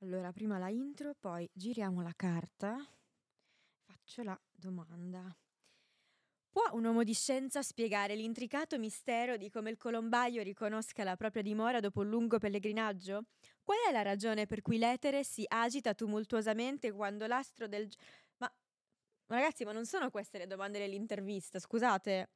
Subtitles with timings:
[0.00, 2.76] Allora, prima la intro, poi giriamo la carta.
[3.84, 5.34] Faccio la domanda.
[6.50, 11.42] Può un uomo di scienza spiegare l'intricato mistero di come il colombaio riconosca la propria
[11.42, 13.24] dimora dopo un lungo pellegrinaggio?
[13.62, 17.88] Qual è la ragione per cui l'etere si agita tumultuosamente quando l'astro del...
[18.38, 18.50] Ma
[19.26, 22.30] ragazzi, ma non sono queste le domande dell'intervista, scusate.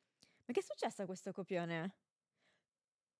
[0.46, 1.94] Ma che è successo a questo copione?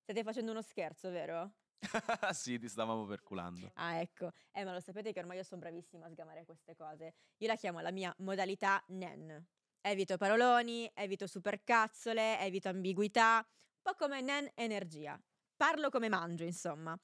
[0.03, 1.53] State facendo uno scherzo, vero?
[2.33, 3.71] sì, ti stavamo perculando.
[3.75, 4.31] Ah, ecco.
[4.51, 7.13] Eh, ma lo sapete che ormai io sono bravissima a sgamare queste cose.
[7.37, 9.45] Io la chiamo la mia modalità NEN.
[9.81, 15.19] Evito paroloni, evito supercazzole, evito ambiguità, un po' come NEN energia.
[15.55, 16.97] Parlo come mangio, insomma.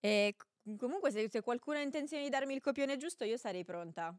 [0.00, 0.36] E
[0.78, 4.16] comunque se, se qualcuno ha intenzione di darmi il copione giusto, io sarei pronta.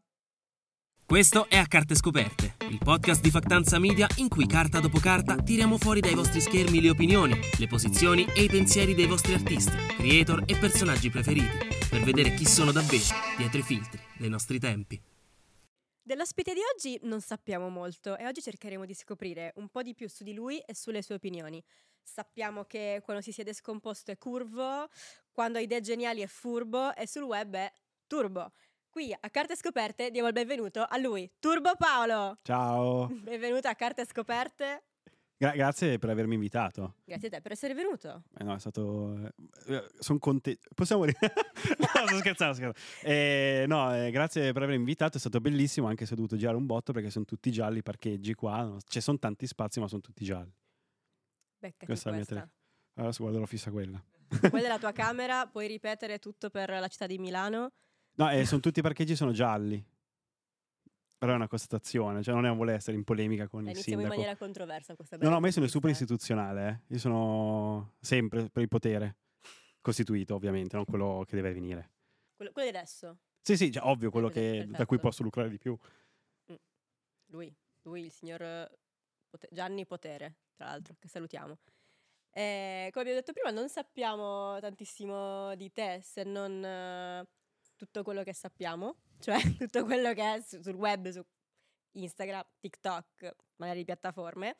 [1.08, 5.38] Questo è A Carte Scoperte, il podcast di Factanza Media in cui carta dopo carta
[5.38, 9.72] tiriamo fuori dai vostri schermi le opinioni, le posizioni e i pensieri dei vostri artisti,
[9.96, 13.06] creator e personaggi preferiti, per vedere chi sono davvero
[13.38, 15.02] dietro i filtri dei nostri tempi.
[16.04, 20.10] Dell'ospite di oggi non sappiamo molto e oggi cercheremo di scoprire un po' di più
[20.10, 21.64] su di lui e sulle sue opinioni.
[22.04, 24.90] Sappiamo che quando si siede scomposto è curvo,
[25.32, 27.72] quando ha idee geniali è furbo e sul web è
[28.08, 28.52] turbo.
[28.98, 32.40] Qui a Carte Scoperte diamo il benvenuto a lui, Turbo Paolo.
[32.42, 33.06] Ciao.
[33.22, 34.86] Benvenuto a Carte Scoperte.
[35.38, 36.96] Gra- grazie per avermi invitato.
[37.06, 38.24] Grazie a te per essere venuto.
[38.40, 39.32] Eh no, è stato.
[39.68, 40.68] Eh, sono contento.
[40.74, 42.56] Possiamo no, sto scherzando.
[42.56, 42.74] scherzando.
[43.04, 45.18] Eh, no, eh, grazie per avermi invitato.
[45.18, 47.84] È stato bellissimo, anche se ho dovuto girare un botto perché sono tutti gialli i
[47.84, 48.64] parcheggi qua.
[48.64, 48.78] No?
[48.84, 50.52] Ci sono tanti spazi, ma sono tutti gialli.
[51.60, 52.48] Beccati Questa è la mia questa.
[52.48, 54.04] tele- Adesso guarderò fissa quella.
[54.50, 57.74] Quella è la tua camera, puoi ripetere tutto per la città di Milano.
[58.18, 59.84] No, eh, sono tutti i parcheggi sono gialli.
[61.20, 63.76] Però è una constatazione, cioè non è un voler essere in polemica con Eh, il
[63.76, 64.20] iniziamo in sindaco.
[64.22, 66.94] maniera controversa questa No, no, ma io sono super istituzionale, eh.
[66.94, 69.18] Io sono sempre per il potere.
[69.82, 71.92] Costituito, ovviamente, non quello che deve venire.
[72.36, 75.58] Quello, quello di adesso, Sì, sì, cioè, ovvio, quello che- da cui posso lucrare di
[75.58, 75.76] più.
[77.32, 78.78] lui, lui il signor eh,
[79.30, 81.58] Pote- Gianni Potere, tra l'altro, che salutiamo.
[82.32, 87.28] Eh, come abbiamo detto prima, non sappiamo tantissimo di te se non eh,
[87.78, 91.24] tutto quello che sappiamo, cioè tutto quello che è su- sul web, su
[91.94, 94.58] Instagram, TikTok, magari piattaforme.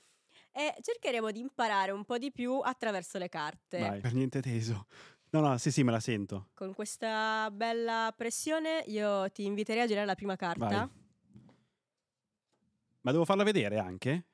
[0.52, 3.80] E cercheremo di imparare un po' di più attraverso le carte.
[3.80, 4.86] Vai, per niente teso.
[5.32, 6.50] No, no, sì, sì, me la sento.
[6.54, 10.68] Con questa bella pressione io ti inviterei a girare la prima carta.
[10.68, 10.90] Vai.
[13.02, 14.26] Ma devo farla vedere anche?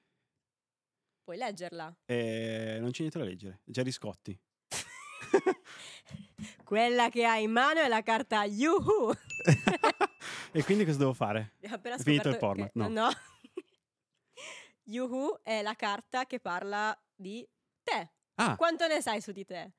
[1.24, 1.96] Puoi leggerla.
[2.06, 3.62] Eh, non c'è niente da leggere.
[3.64, 4.38] Già Scotti.
[6.73, 9.11] Quella che hai in mano è la carta Yuhu.
[10.51, 11.51] e quindi cosa devo fare?
[11.57, 13.09] Abbiamo appena finito il format, che- no.
[14.85, 17.47] Yuhu è la carta che parla di
[17.84, 18.13] te.
[18.38, 19.73] Ah, Quanto ne sai su di te?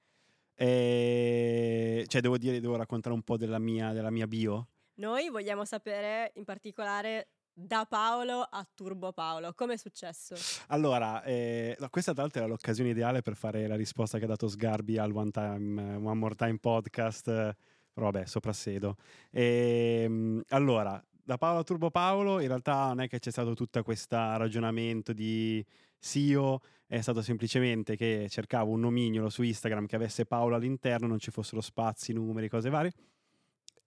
[0.55, 4.69] eh, cioè devo dire, devo raccontare un po' della mia, della mia bio?
[5.01, 9.53] Noi vogliamo sapere in particolare da Paolo a Turbo Paolo.
[9.55, 10.35] Come è successo?
[10.69, 14.49] Allora, eh, questa tra l'altro era l'occasione ideale per fare la risposta che ha dato
[14.49, 17.57] Sgarbi al One, Time, One More Time podcast, eh,
[17.93, 18.97] però vabbè, soprassedo.
[19.31, 23.83] Ehm, allora, da Paolo a Turbo Paolo, in realtà non è che c'è stato tutto
[23.85, 25.65] questo ragionamento di
[25.97, 31.19] SEO, è stato semplicemente che cercavo un nomignolo su Instagram che avesse Paolo all'interno, non
[31.21, 32.93] ci fossero spazi, numeri, cose varie,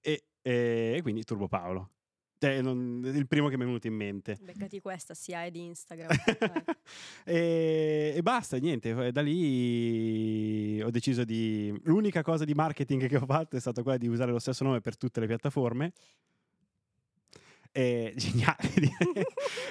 [0.02, 1.92] e, e quindi Turbo Paolo.
[2.40, 4.38] Cioè, non- il primo che mi è venuto in mente.
[4.42, 6.10] Beccati questa, sia è di Instagram.
[7.26, 8.90] E, e basta, niente.
[9.08, 11.74] eh, Da lì ho deciso di.
[11.84, 14.82] L'unica cosa di marketing che ho fatto è stata quella di usare lo stesso nome
[14.82, 15.92] per tutte le piattaforme.
[17.72, 18.72] E, geniale.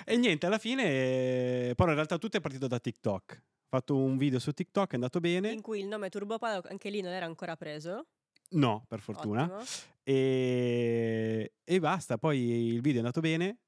[0.04, 0.84] e niente, alla fine.
[0.84, 3.42] eh, Però in realtà tutto è partito da TikTok.
[3.66, 5.50] Ho fatto un video su TikTok, è andato bene.
[5.50, 8.06] in cui il nome Turbo Paolo anche lì non era ancora preso.
[8.50, 9.62] No, per fortuna.
[10.02, 12.16] E, e basta.
[12.16, 13.58] Poi il video è andato bene.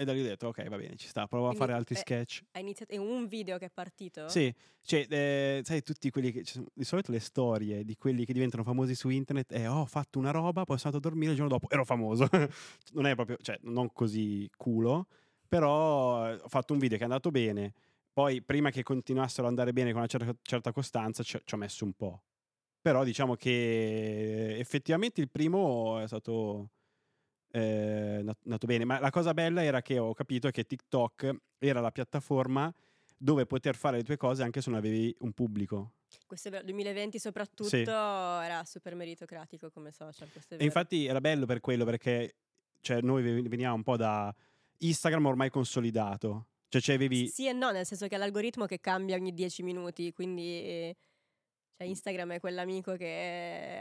[0.00, 1.26] E da lì ho detto, ok, va bene, ci sta.
[1.26, 2.42] Provo a Quindi, fare altri eh, sketch.
[2.52, 4.28] Hai iniziato, è un video che è partito?
[4.28, 6.44] Sì, cioè, eh, sai, tutti quelli che.
[6.44, 9.80] ci sono- di solito le storie di quelli che diventano famosi su internet è: oh,
[9.80, 12.28] ho fatto una roba, poi sono andato a dormire il giorno dopo, ero famoso.
[12.94, 15.08] non è proprio, cioè, non così culo,
[15.48, 17.72] però eh, ho fatto un video che è andato bene.
[18.12, 21.56] Poi, prima che continuassero ad andare bene con una certa, certa costanza, ci, ci ho
[21.56, 22.22] messo un po'.
[22.80, 26.70] Però diciamo che effettivamente il primo è stato
[27.50, 28.84] eh, nat- nato bene.
[28.84, 32.72] Ma la cosa bella era che ho capito che TikTok era la piattaforma
[33.16, 35.92] dove poter fare le tue cose anche se non avevi un pubblico.
[36.26, 37.82] Questo è vero, 2020 soprattutto Sì.
[37.82, 40.28] era super meritocratico come social.
[40.50, 42.36] E infatti era bello per quello perché
[42.80, 44.34] cioè, noi ve- veniamo un po' da
[44.78, 46.46] Instagram ormai consolidato.
[46.68, 47.28] Cioè, cioè avevi...
[47.28, 50.94] Sì e no, nel senso che è l'algoritmo che cambia ogni 10 minuti, quindi
[51.78, 53.80] Cioè, Instagram è quell'amico che eh,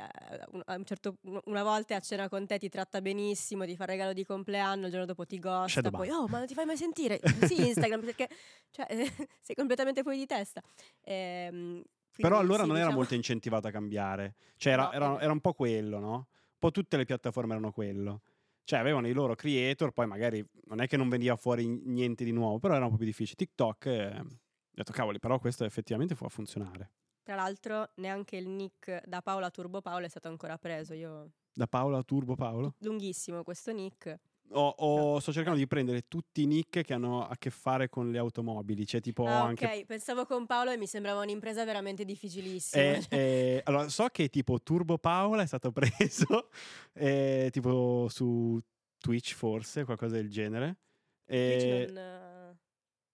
[0.65, 1.15] a un certo,
[1.45, 4.85] una volta a cena con te ti tratta benissimo, ti fa il regalo di compleanno,
[4.85, 7.19] il giorno dopo ti ghosta, Shadow poi oh ma non ti fai mai sentire?
[7.51, 8.29] sì Instagram perché
[8.69, 8.85] cioè,
[9.41, 10.61] sei completamente fuori di testa.
[11.01, 11.81] Ehm,
[12.15, 14.35] Però allora sì, non era diciamo- molto incentivato a cambiare.
[14.57, 16.13] Cioè era, No, era- era un po' quello, no?
[16.13, 18.21] Un po' tutte le piattaforme erano quello.
[18.63, 22.31] Cioè avevano i loro creator, poi magari non è che non veniva fuori niente di
[22.31, 23.37] nuovo, però era un po' più difficile.
[23.37, 24.25] TikTok, eh, ho
[24.69, 26.91] detto cavoli, però questo effettivamente può funzionare.
[27.27, 31.67] Tra l'altro neanche il nick da Paola Turbo Paola è stato ancora preso, io Da
[31.67, 32.75] Paola Turbo Paolo.
[32.77, 34.17] lunghissimo questo nick.
[34.51, 38.11] Ho- ho- sto cercando di prendere tutti i nick che hanno a che fare con
[38.11, 38.85] le automobili.
[38.85, 39.65] Cioè tipo Ah, anche...
[39.65, 42.81] ok, pensavo con Paolo e mi sembrava un'impresa veramente difficilissima.
[42.81, 45.73] Eh, eh, allora, so che tipo Turbo Paola è stato
[46.23, 46.47] preso
[46.93, 48.57] eh, tipo su
[48.99, 50.77] Twitch forse, qualcosa del genere.
[51.25, 52.57] Twitch non, eh,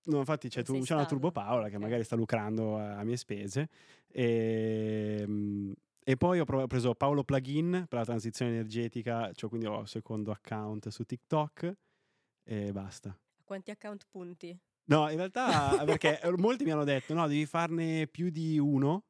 [0.06, 1.06] no, infatti c'è, tu- c'è una.
[1.08, 1.82] Turbo Paola che Ok.
[1.82, 3.70] magari sta lucrando a, a mie spese.
[4.16, 5.72] E, mm,
[6.04, 9.82] e poi ho, prov- ho preso Paolo Plugin per la transizione energetica, cioè quindi ho
[9.82, 11.74] il secondo account su TikTok
[12.44, 13.18] e basta.
[13.44, 14.58] Quanti account punti?
[14.86, 19.06] No, in realtà perché molti mi hanno detto no, devi farne più di uno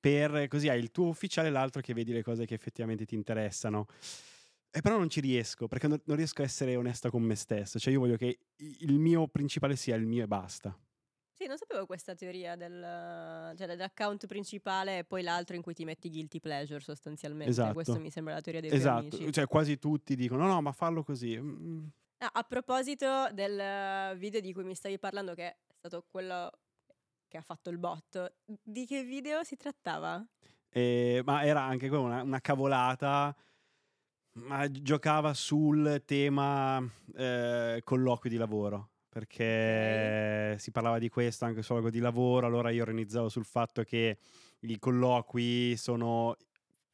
[0.00, 3.14] per così hai il tuo ufficiale e l'altro che vedi le cose che effettivamente ti
[3.14, 3.86] interessano.
[4.70, 7.78] E però non ci riesco, perché non, non riesco a essere onesta con me stesso.
[7.78, 10.76] Cioè io voglio che il mio principale sia il mio e basta.
[11.36, 15.84] Sì, non sapevo questa teoria del, cioè dell'account principale e poi l'altro in cui ti
[15.84, 17.50] metti guilty pleasure sostanzialmente.
[17.50, 17.72] Esatto.
[17.72, 19.32] Questo mi sembra la teoria dei esatto, amici.
[19.32, 21.36] cioè quasi tutti dicono no, no, ma fallo così.
[21.38, 21.86] Mm,
[22.24, 26.50] Ah, a proposito del video di cui mi stavi parlando, che è stato quello
[27.28, 30.24] che ha fatto il bot, di che video si trattava?
[30.70, 33.36] Eh, ma era anche una, una cavolata,
[34.36, 36.82] ma giocava sul tema
[37.14, 38.92] eh, colloqui di lavoro.
[39.14, 43.84] Perché si parlava di questo anche sul luogo di lavoro, allora io organizzavo sul fatto
[43.84, 44.18] che
[44.58, 46.36] i colloqui sono,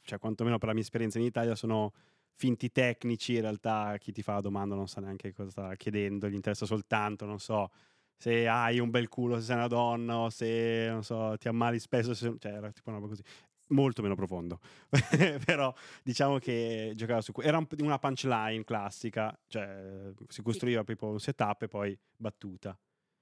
[0.03, 1.95] cioè quantomeno per la mia esperienza in Italia, sono
[2.35, 6.29] finti tecnici, in realtà chi ti fa la domanda non sa neanche cosa sta chiedendo,
[6.29, 7.71] gli interessa soltanto, non so,
[8.15, 11.79] se hai un bel culo se sei una donna o se, non so, ti ammali
[11.79, 13.23] spesso, se- cioè era tipo una roba così.
[13.71, 14.59] Molto meno profondo,
[15.45, 15.73] però
[16.03, 17.33] diciamo che giocava su...
[17.41, 22.77] Era un- una punchline classica, cioè si costruiva proprio un setup e poi battuta.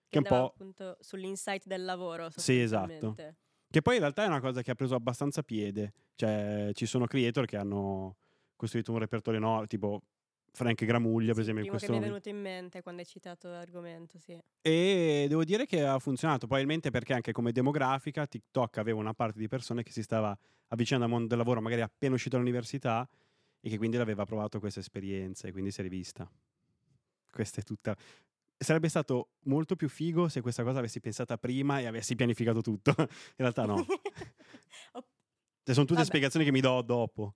[0.08, 0.46] Che è un po'...
[0.46, 2.30] appunto sull'insight del lavoro.
[2.34, 3.14] Sì, esatto.
[3.70, 5.92] Che poi in realtà è una cosa che ha preso abbastanza piede.
[6.14, 8.16] Cioè, ci sono creator che hanno
[8.56, 10.02] costruito un repertorio no, tipo
[10.52, 13.48] Frank Gramuglia, per esempio, in primo che mi è venuto in mente quando hai citato
[13.48, 14.38] l'argomento, sì.
[14.60, 19.38] E devo dire che ha funzionato, probabilmente perché anche come demografica TikTok aveva una parte
[19.38, 20.36] di persone che si stava
[20.68, 23.08] avvicinando al mondo del lavoro, magari appena uscito dall'università,
[23.60, 26.30] e che quindi aveva provato questa esperienza e quindi si è rivista.
[27.30, 27.96] Questa è tutta.
[28.56, 32.92] Sarebbe stato molto più figo se questa cosa avessi pensata prima e avessi pianificato tutto.
[32.98, 33.06] In
[33.36, 33.84] realtà no.
[35.68, 36.14] Cioè, sono tutte Vabbè.
[36.16, 37.34] spiegazioni che mi do dopo.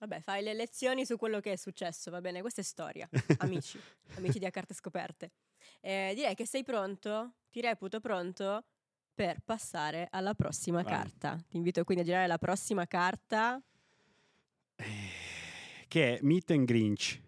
[0.00, 2.40] Vabbè, fai le lezioni su quello che è successo, va bene?
[2.40, 3.06] Questa è storia,
[3.38, 3.78] amici,
[4.16, 5.32] amici di A Carte Scoperte.
[5.80, 8.64] Eh, direi che sei pronto, ti reputo pronto
[9.12, 10.90] per passare alla prossima Vai.
[10.92, 11.38] carta.
[11.46, 13.62] Ti invito quindi a girare la prossima carta.
[14.76, 17.20] Eh, Che è Meet and Grinch.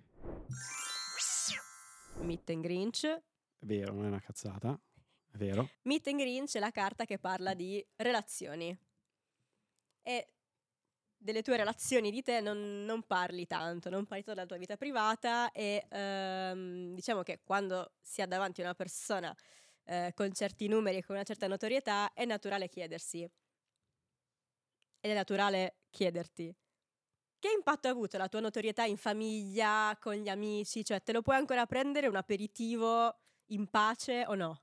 [2.21, 3.05] Meet and Grinch.
[3.05, 4.81] È vero, non è una cazzata.
[5.31, 5.69] È vero.
[5.83, 8.75] Meet and Grinch è la carta che parla di relazioni.
[10.05, 10.32] E
[11.23, 14.77] delle tue relazioni di te non, non parli tanto, non parli tanto della tua vita
[14.77, 19.35] privata e ehm, diciamo che quando si ha davanti una persona
[19.85, 23.23] eh, con certi numeri e con una certa notorietà è naturale chiedersi.
[25.01, 26.55] Ed è naturale chiederti.
[27.39, 30.85] Che impatto ha avuto la tua notorietà in famiglia, con gli amici?
[30.85, 34.63] Cioè, te lo puoi ancora prendere un aperitivo in pace o no?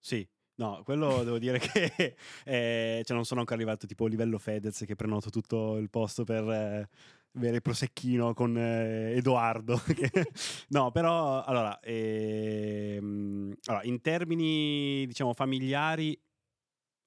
[0.00, 0.26] Sì.
[0.58, 4.84] No, quello devo dire che eh, cioè non sono ancora arrivato tipo a livello Fedez
[4.86, 6.88] che prenoto tutto il posto per eh,
[7.30, 9.76] bere prosecchino con eh, Edoardo.
[9.94, 10.30] che-
[10.68, 16.18] no, però allora, ehm, allora, in termini diciamo familiari,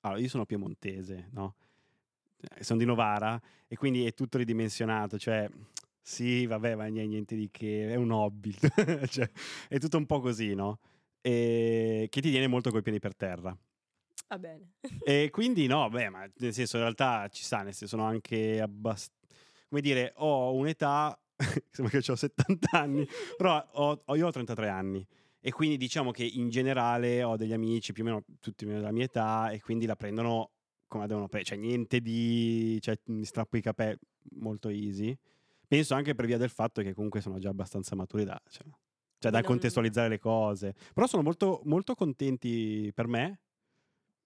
[0.02, 1.56] allora, io sono piemontese, no?
[2.58, 5.50] Eh, Sono di Novara e quindi è tutto ridimensionato, cioè
[6.02, 8.54] sì, vabbè, ma niente, niente di che, è un hobby,
[9.10, 9.30] cioè,
[9.68, 10.80] è tutto un po' così, no?
[11.22, 13.58] E che ti tiene molto coi piedi per terra.
[14.28, 14.74] Va bene.
[15.04, 18.62] E quindi no, beh, ma nel senso in realtà ci sta, nel senso sono anche
[18.62, 19.18] abbastanza...
[19.68, 21.20] Come dire, ho un'età,
[21.72, 23.08] sembra che ho 70 anni,
[23.38, 25.06] però ho, ho- io ho 33 anni
[25.42, 29.06] e quindi diciamo che in generale ho degli amici più o meno tutti della mia
[29.06, 30.52] età e quindi la prendono
[30.88, 32.78] come la devono prendere, cioè niente di...
[32.82, 34.00] cioè mi strappo i capelli,
[34.38, 35.16] molto easy.
[35.68, 38.42] Penso anche per via del fatto che comunque sono già abbastanza maturi da...
[38.50, 38.66] Cioè,
[39.20, 40.74] cioè da Non- contestualizzare le cose.
[40.94, 43.40] Però sono molto, molto contenti per me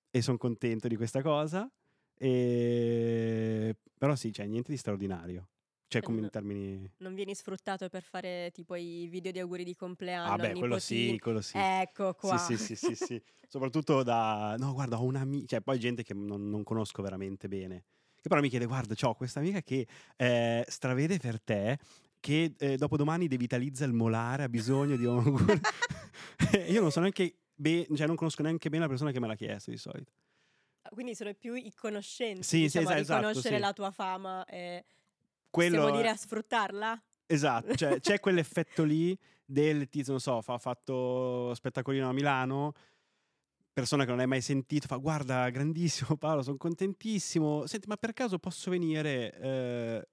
[0.10, 1.70] e sono contento di questa cosa.
[2.16, 3.76] E...
[3.98, 5.48] Però sì, cioè niente di straordinario.
[5.88, 6.92] Cioè come Eh, in termini...
[6.98, 10.32] Non vieni sfruttato per fare tipo i video di auguri di compleanno.
[10.32, 11.58] Ah beh, quello sì, quello sì.
[11.58, 12.38] Ecco qua.
[12.38, 13.22] Sì, sì, sì, sì, sì.
[13.48, 14.56] Soprattutto da...
[14.58, 15.46] No, guarda, ho un'amica...
[15.48, 17.84] Cioè, poi gente che non, non conosco veramente bene.
[18.20, 19.86] Che però mi chiede, guarda, ho questa amica che
[20.16, 21.78] eh, stravede per te
[22.24, 25.36] che eh, dopodomani devitalizza il molare, ha bisogno di un.
[26.70, 27.36] Io non so neanche...
[27.54, 30.10] be- cioè, non conosco neanche bene la persona che me l'ha chiesto di solito.
[30.90, 33.62] Quindi sono più i conoscenti Sì, sì, diciamo, a esatto, riconoscere sì.
[33.62, 34.86] la tua fama e
[35.50, 37.04] Quello dire a sfruttarla?
[37.26, 42.72] Esatto, cioè, c'è quell'effetto lì del tizio, non so, fa, ha fatto spettacolino a Milano,
[43.74, 48.14] persona che non hai mai sentito, fa guarda, grandissimo Paolo, sono contentissimo, senti ma per
[48.14, 50.08] caso posso venire eh,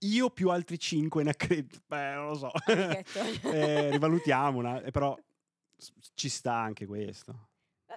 [0.00, 1.78] io più altri cinque in accredito?
[1.86, 3.20] Beh, non lo so, Amichetto.
[3.54, 5.16] Eh, rivalutiamo, una- eh, però
[6.14, 7.48] ci sta anche questo.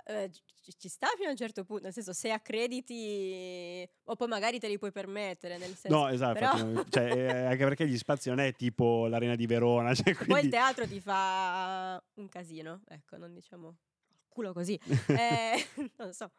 [0.06, 0.30] Eh,
[0.62, 4.60] ci, ci sta fino a un certo punto, nel senso se accrediti o poi magari
[4.60, 8.30] te li puoi permettere, nel senso No, esatto, però- cioè, eh, anche perché gli spazi
[8.30, 10.50] non è tipo l'arena di Verona, cioè, poi il quindi...
[10.50, 13.78] teatro ti fa un casino, ecco, non diciamo
[14.28, 14.80] culo così.
[15.08, 15.66] Eh,
[15.98, 16.32] non so.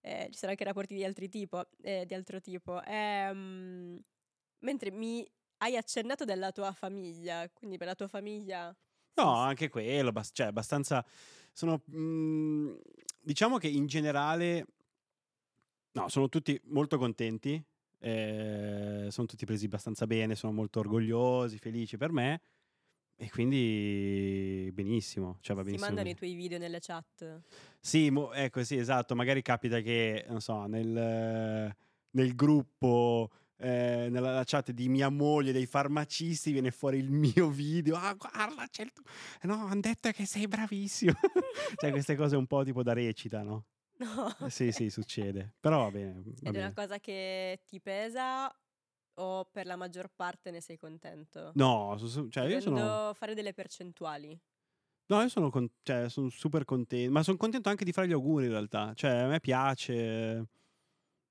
[0.00, 2.82] Eh, ci sono anche rapporti di, altri tipo, eh, di altro tipo.
[2.84, 4.00] Ehm,
[4.60, 5.26] mentre mi
[5.58, 8.74] hai accennato della tua famiglia, quindi per la tua famiglia...
[9.14, 11.04] No, anche quello, bas- cioè abbastanza...
[11.52, 12.74] Sono, mm,
[13.20, 14.66] diciamo che in generale,
[15.92, 17.62] no, sono tutti molto contenti,
[17.98, 22.40] eh, sono tutti presi abbastanza bene, sono molto orgogliosi, felici per me
[23.16, 25.90] e quindi benissimo, cioè va si benissimo.
[25.90, 27.40] mandano i tuoi video nelle chat.
[27.80, 31.74] Sì, mo- ecco, sì, esatto, magari capita che, non so, nel,
[32.10, 33.30] nel gruppo...
[33.58, 38.66] eh, nella chat di mia moglie dei farmacisti viene fuori il mio video ah guarda
[38.70, 39.04] c'è il tuo...
[39.42, 41.12] no hanno detto che sei bravissimo
[41.80, 43.66] cioè queste cose un po' tipo da recita no?
[43.98, 44.28] No.
[44.40, 46.58] Eh, sì sì succede però va bene, va Ed è bene.
[46.58, 48.54] una cosa che ti pesa
[49.18, 51.52] o per la maggior parte ne sei contento?
[51.54, 54.38] no su- su- cioè io sono fare delle percentuali.
[55.06, 58.12] no io sono, con- cioè, sono super contento ma sono contento anche di fare gli
[58.12, 60.46] auguri in realtà cioè a me piace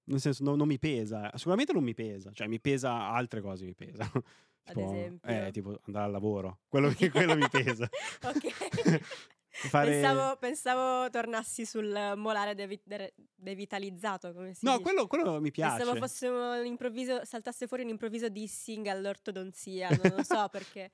[0.06, 3.66] nel senso no- non mi pesa sicuramente non mi pesa cioè mi pesa altre cose
[3.66, 4.12] mi pesano
[4.68, 5.30] Ad Tipo, esempio?
[5.46, 7.88] eh, tipo andare al lavoro quello, che- quello mi pesa
[8.24, 9.04] ok.
[9.56, 14.84] Fare- pensavo, pensavo tornassi sul molare devi- de- devitalizzato, come si No, dice.
[14.84, 15.78] quello, quello mi piace.
[15.78, 20.92] Pensavo fosse un improvviso, saltasse fuori un improvviso dissing all'ortodonzia, non lo so perché.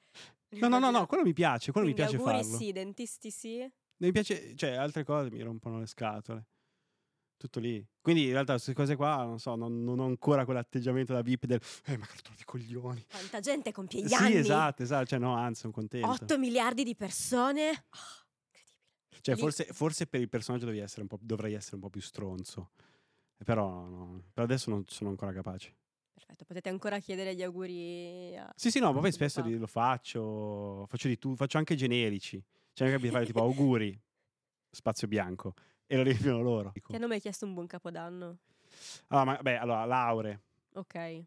[0.49, 2.57] No, no, no, no, quello mi piace, quello Quindi mi piace auguri farlo.
[2.59, 3.71] sì, dentisti sì.
[3.97, 6.45] Mi piace, cioè, altre cose mi rompono le scatole.
[7.41, 7.83] Tutto lì.
[7.99, 11.47] Quindi in realtà queste cose qua, non so, non, non ho ancora quell'atteggiamento da VIP
[11.47, 13.03] del eh, ma cartone di coglioni.
[13.09, 14.35] Quanta gente compie gli sì, anni.
[14.35, 16.07] esatto, esatto, cioè no, anzi, sono contento.
[16.07, 17.69] 8 miliardi di persone.
[17.69, 18.27] Ah,
[19.09, 19.21] incredibile.
[19.21, 22.01] Cioè, forse, forse per il personaggio dovrei essere un po', dovrei essere un po' più
[22.01, 22.73] stronzo.
[23.43, 25.75] Però no, per adesso non sono ancora capace.
[26.13, 28.53] Perfetto, potete ancora chiedere gli auguri a...
[28.55, 32.39] Sì, sì, no, ma poi spesso lo faccio, faccio di tu, faccio anche generici.
[32.71, 33.99] Cioè, mi capita fare tipo auguri,
[34.69, 35.55] spazio bianco,
[35.91, 36.71] e lo riempiono loro.
[36.71, 38.37] Ti hanno mai chiesto un buon capodanno?
[39.07, 40.39] Allora, ma, beh, allora, lauree,
[40.75, 40.95] Ok.
[40.95, 41.25] eh,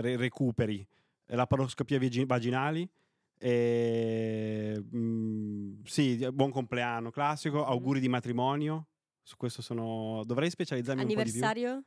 [0.00, 0.86] re- recuperi,
[1.26, 2.88] laparoscopie vagi- vaginali,
[3.36, 8.86] e, mm, sì, buon compleanno classico, auguri di matrimonio.
[9.20, 10.22] Su questo sono.
[10.24, 11.40] Dovrei specializzarmi un po' di più.
[11.42, 11.84] Anniversario?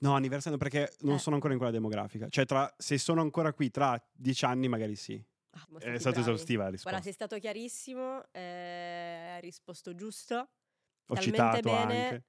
[0.00, 1.18] No, anniversario perché non Eh.
[1.18, 2.28] sono ancora in quella demografica.
[2.28, 5.22] Cioè, tra, se sono ancora qui tra dieci anni, magari sì.
[5.54, 6.90] Ah, siamo È stata esaustiva la risposta.
[6.90, 12.24] Guarda, sei stato chiarissimo, eh, hai risposto giusto, Ho talmente citato bene anche.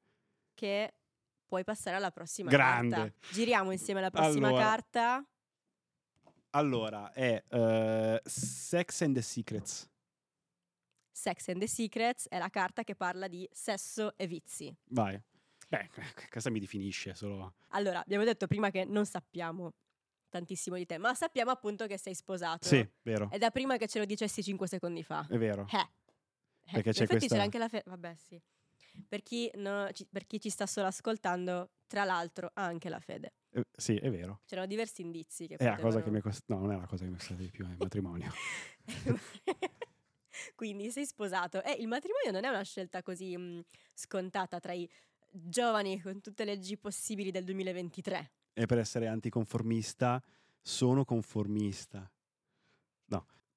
[0.54, 0.94] che
[1.48, 2.96] puoi passare alla prossima Grande.
[2.96, 3.28] carta.
[3.34, 4.64] Giriamo insieme la prossima Allora.
[4.64, 5.26] carta.
[6.52, 9.90] Allora, è eh, Sex and the Secrets.
[11.12, 14.74] Sex and the Secrets è la carta che parla di sesso e vizi.
[14.90, 15.20] Vai.
[15.68, 15.90] Beh,
[16.30, 17.56] questa mi definisce solo.
[17.70, 19.74] Allora, abbiamo detto prima che non sappiamo
[20.36, 22.68] tantissimo di te, ma sappiamo appunto che sei sposato.
[22.68, 23.30] Sì, vero.
[23.32, 25.26] È da prima che ce lo dicessi 5 secondi fa.
[25.30, 25.66] È vero.
[25.72, 25.78] Eh.
[25.78, 27.84] Eh, Perché c'è effetti questa- c'era anche la fede.
[27.88, 28.42] Vabbè, sì.
[29.08, 33.00] Per chi, no- ci, per chi ci sta solo ascoltando, tra l'altro, ha anche la
[33.00, 33.34] fede.
[33.52, 34.42] Eh, sì, è vero.
[34.46, 36.54] C'erano diversi indizi che È la cosa che mi è costato.
[36.54, 38.32] No, non è la cosa che mi è costata di più, è il matrimonio.
[40.56, 41.62] Quindi sei sposato.
[41.64, 43.64] E il matrimonio non è una scelta così mh,
[43.94, 44.90] scontata tra i
[45.30, 48.32] giovani con tutte le G possibili del 2023.
[48.56, 50.22] E per essere anticonformista,
[50.62, 52.10] sono conformista.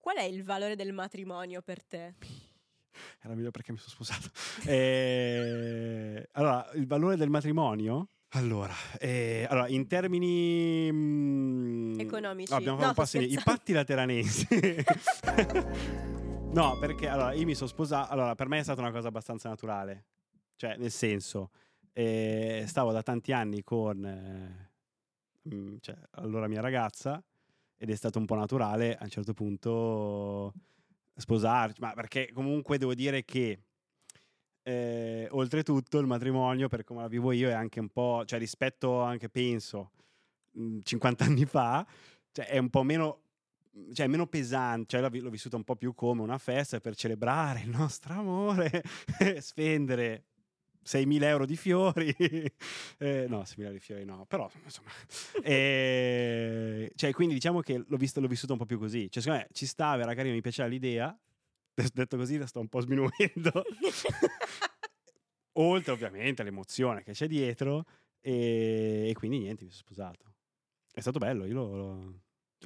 [0.00, 2.14] Qual è il valore del matrimonio per te?
[3.20, 4.30] Era meglio perché mi sono sposato.
[4.66, 8.08] Eh, allora, il valore del matrimonio?
[8.30, 12.50] Allora, eh, allora in termini mm, Economici.
[12.52, 14.46] no, abbiamo No, fatto un sto passo i patti lateranensi.
[16.52, 18.10] no, perché allora io mi sono sposato.
[18.12, 20.04] Allora, per me è stata una cosa abbastanza naturale.
[20.56, 21.50] Cioè, nel senso,
[21.92, 24.67] E stavo da tanti anni con eh,
[25.52, 27.22] mm, cioè, allora mia ragazza
[27.76, 30.52] ed è stato un po' naturale a un certo punto
[31.14, 33.60] sposarci, ma perché comunque devo dire che
[34.62, 39.00] eh, oltretutto il matrimonio, per come la vivo io, è anche un po', cioè rispetto
[39.00, 39.92] anche, penso,
[40.52, 41.86] mh, 50 anni fa,
[42.32, 43.20] cioè è un po' meno,
[43.92, 46.94] cioè meno pesante, cioè l'ho, vi- l'ho vissuta un po' più come una festa per
[46.96, 48.82] celebrare il nostro amore,
[49.38, 50.24] spendere
[50.88, 52.14] 6.000 euro di fiori,
[52.98, 54.88] eh, no, 6.000 euro di fiori no, però insomma,
[55.44, 59.44] eh, cioè quindi diciamo che l'ho, visto, l'ho vissuta un po' più così, cioè secondo
[59.44, 61.16] me ci stava, era carino, mi piaceva l'idea,
[61.92, 63.64] detto così la sto un po' sminuendo,
[65.58, 67.84] oltre ovviamente all'emozione che c'è dietro
[68.20, 70.34] e, e quindi niente, mi sono sposato.
[70.90, 72.20] È stato bello, io lo, lo-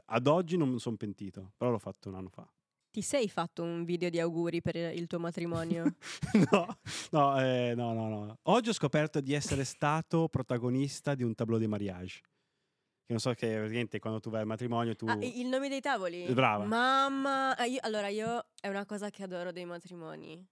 [0.06, 2.48] ad oggi non sono pentito, però l'ho fatto un anno fa.
[2.92, 5.96] Ti sei fatto un video di auguri per il tuo matrimonio?
[6.52, 6.78] no,
[7.10, 8.38] no, eh, no, no, no.
[8.42, 12.20] Oggi ho scoperto di essere stato protagonista di un tableau de mariage.
[12.20, 15.06] Che non so che praticamente quando tu vai al matrimonio tu...
[15.06, 16.30] Ah, il nome dei tavoli?
[16.34, 16.66] Brava.
[16.66, 20.46] Mamma, ah, io- allora io è una cosa che adoro dei matrimoni.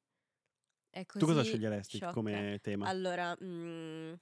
[0.88, 2.14] È così tu cosa sceglieresti sciocca.
[2.14, 2.88] come tema?
[2.88, 4.14] Allora, mm,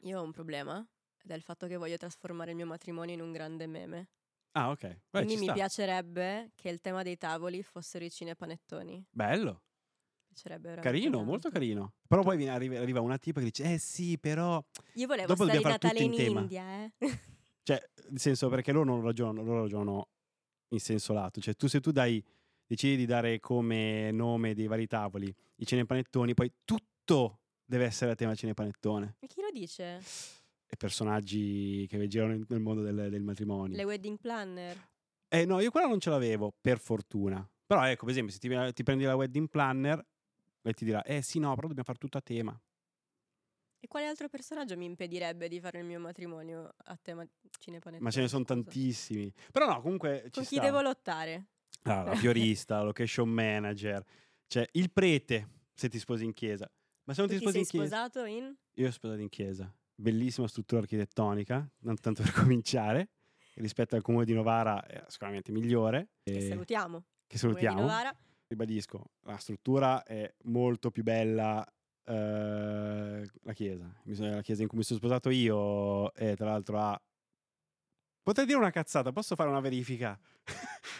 [0.00, 0.84] io ho un problema
[1.22, 4.08] ed è il fatto che voglio trasformare il mio matrimonio in un grande meme.
[4.54, 4.80] Ah, ok.
[4.80, 5.52] Beh, Quindi mi sta.
[5.52, 9.06] piacerebbe che il tema dei tavoli fossero i cinepanettoni.
[9.10, 9.62] Bello,
[10.42, 11.94] veramente carino, molto carino.
[12.06, 14.62] Però poi viene- arriva, una tipa che dice, eh sì, però...
[14.94, 16.20] Io volevo Dopo stare Natale in, in.
[16.20, 16.92] India, eh.
[17.64, 20.08] Cioè, nel senso, perché loro non ragionano, loro ragionano
[20.68, 21.40] in senso lato.
[21.40, 22.22] Cioè, tu se tu dai,
[22.66, 28.14] decidi di dare come nome dei vari tavoli i cinepanettoni, poi tutto deve essere a
[28.14, 29.16] tema cinepanettone.
[29.18, 30.02] E chi lo dice?
[30.66, 33.76] E personaggi che girano nel mondo del, del matrimonio.
[33.76, 34.76] Le wedding planner.
[35.28, 37.46] Eh no, io quella non ce l'avevo, per fortuna.
[37.66, 40.04] Però ecco, per esempio, se ti, ti prendi la wedding planner
[40.62, 42.58] e ti dirà, eh sì, no, però dobbiamo fare tutto a tema.
[43.80, 47.26] E quale altro personaggio mi impedirebbe di fare il mio matrimonio a tema
[47.58, 48.00] cinepanettone?
[48.02, 49.30] Ma ce ne sono tantissimi.
[49.52, 50.62] Però no, comunque Con chi sta.
[50.62, 51.48] devo lottare?
[51.82, 54.02] Ah, la fiorista, la location manager,
[54.46, 56.70] cioè il prete se ti sposi in chiesa.
[57.04, 58.56] Ma se non Tu ti sposi sei in chiesa, sposato in?
[58.76, 59.74] io ho sposato in chiesa.
[59.96, 63.10] Bellissima struttura architettonica, non tanto per cominciare,
[63.54, 66.08] rispetto al comune di Novara è sicuramente migliore.
[66.22, 67.04] Che salutiamo.
[67.26, 67.80] che Comune di salutiamo.
[67.80, 68.16] Novara.
[68.46, 71.64] Ribadisco, la struttura è molto più bella.
[72.06, 77.00] eh, la chiesa, la chiesa in cui mi sono sposato io, e tra l'altro ha.
[78.22, 80.18] Potrei dire una cazzata, posso fare una verifica?
[80.44, 80.52] Eh,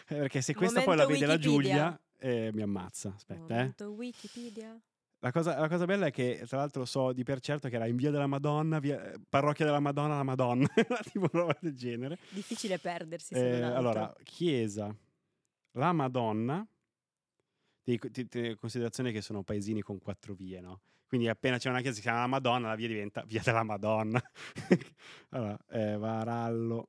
[0.18, 1.72] Perché se questa poi la Momento vede la Wikipedia.
[1.72, 3.12] Giulia, eh, mi ammazza.
[3.14, 3.56] Aspetta, eh.
[3.56, 4.78] Momento Wikipedia.
[5.24, 7.86] La cosa, la cosa bella è che, tra l'altro, so di per certo che era
[7.86, 10.66] in via della Madonna, via, parrocchia della Madonna, la Madonna,
[11.10, 12.18] tipo una roba del genere.
[12.28, 13.32] Difficile perdersi.
[13.32, 14.94] Eh, allora, chiesa,
[15.78, 16.68] la Madonna,
[17.82, 20.82] ti, ti- ti- considerazione che sono paesini con quattro vie, no?
[21.06, 23.62] Quindi appena c'è una chiesa che si chiama la Madonna, la via diventa via della
[23.62, 24.22] Madonna.
[25.30, 26.88] allora, eh, Varallo.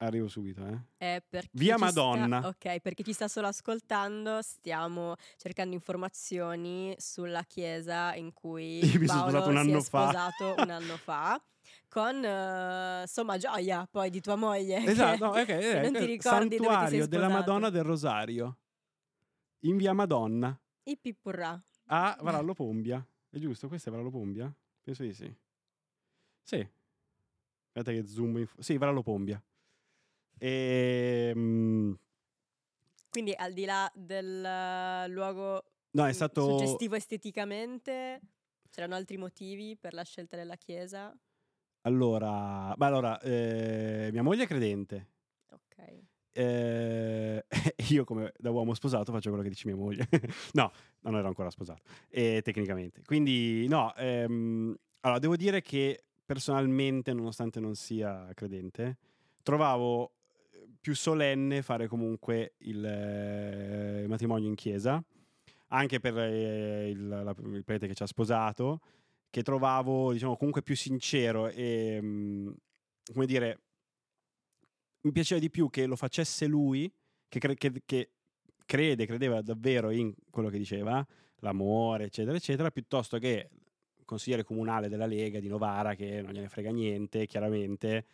[0.00, 0.78] Arrivo subito, eh.
[0.98, 2.46] Eh, Via ci sta- Madonna.
[2.46, 9.00] ok, per chi ci sta solo ascoltando, stiamo cercando informazioni sulla chiesa in cui Io
[9.00, 9.82] mi sono Paolo sposato un anno fa.
[9.82, 11.42] sposato un anno fa.
[11.88, 14.84] Con eh, insomma gioia poi di tua moglie.
[14.84, 17.28] Esatto, no, ok, eh, non ti eh, ricordi Santuario della.
[17.28, 18.58] Madonna del Rosario.
[19.62, 20.56] In via Madonna.
[20.84, 21.60] I pippurrà.
[21.86, 23.04] a Varallo Pombia.
[23.28, 23.66] È giusto?
[23.66, 24.54] Questo è Varallo Pombia?
[24.80, 25.34] Penso di sì.
[26.42, 26.66] Sì.
[27.66, 28.46] Aspetta che zoom in...
[28.58, 29.42] Sì, Varallo Pombia.
[30.38, 31.32] E,
[33.10, 36.58] Quindi al di là del eh, luogo no, è mm, stato...
[36.58, 38.20] suggestivo esteticamente,
[38.70, 41.14] c'erano altri motivi per la scelta della chiesa?
[41.82, 45.08] Allora, beh, allora eh, mia moglie è credente.
[45.50, 46.02] Ok.
[46.32, 47.44] Eh,
[47.90, 50.08] io come da uomo sposato faccio quello che dice mia moglie.
[50.52, 50.70] no,
[51.00, 53.02] non ero ancora sposato, eh, tecnicamente.
[53.04, 58.98] Quindi no, ehm, allora devo dire che personalmente, nonostante non sia credente,
[59.42, 60.17] trovavo
[60.88, 65.04] più solenne fare comunque il, eh, matrimonio in chiesa,
[65.66, 68.80] anche per eh, il, la- il prete che ci ha sposato,
[69.28, 72.48] che trovavo diciamo comunque più sincero e mm,
[73.12, 73.60] come dire
[75.02, 76.90] mi piaceva di più che lo facesse lui,
[77.28, 78.10] che, cre- che- che
[78.64, 81.06] crede, credeva davvero in quello che diceva,
[81.40, 83.50] l'amore, eccetera, eccetera, piuttosto che
[84.06, 88.06] consigliere comunale della Lega di Novara, che non gliene frega niente, chiaramente.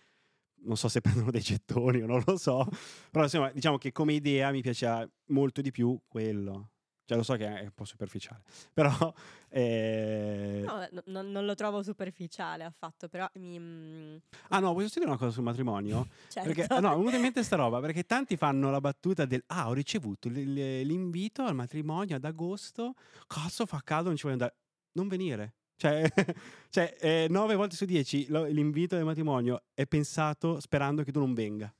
[0.64, 2.66] Non so se prendono dei gettoni o non lo so,
[3.11, 6.70] però insomma, diciamo che come idea mi piaceva molto di più quello.
[7.07, 8.40] Cioè, lo so che è un po' superficiale,
[8.72, 9.12] però
[9.50, 13.59] eh, No, no- non- non lo trovo superficiale affatto, però mi...
[13.59, 14.16] mm,
[14.48, 16.07] Ah no, posso dire una cosa sul matrimonio?
[16.29, 16.48] certo.
[16.50, 19.27] Perché ah, no, mi è venuta in mente sta roba, perché tanti fanno la battuta
[19.27, 22.94] del ah, ho ricevuto l'invito al matrimonio ad agosto,
[23.27, 24.57] cazzo fa caldo, non ci voglio andare.
[24.92, 25.55] Non venire.
[25.76, 26.04] Cioè,
[26.70, 31.18] cioè eh, 9 volte su 10 lo- l'invito del matrimonio è pensato sperando che tu
[31.20, 31.72] non venga.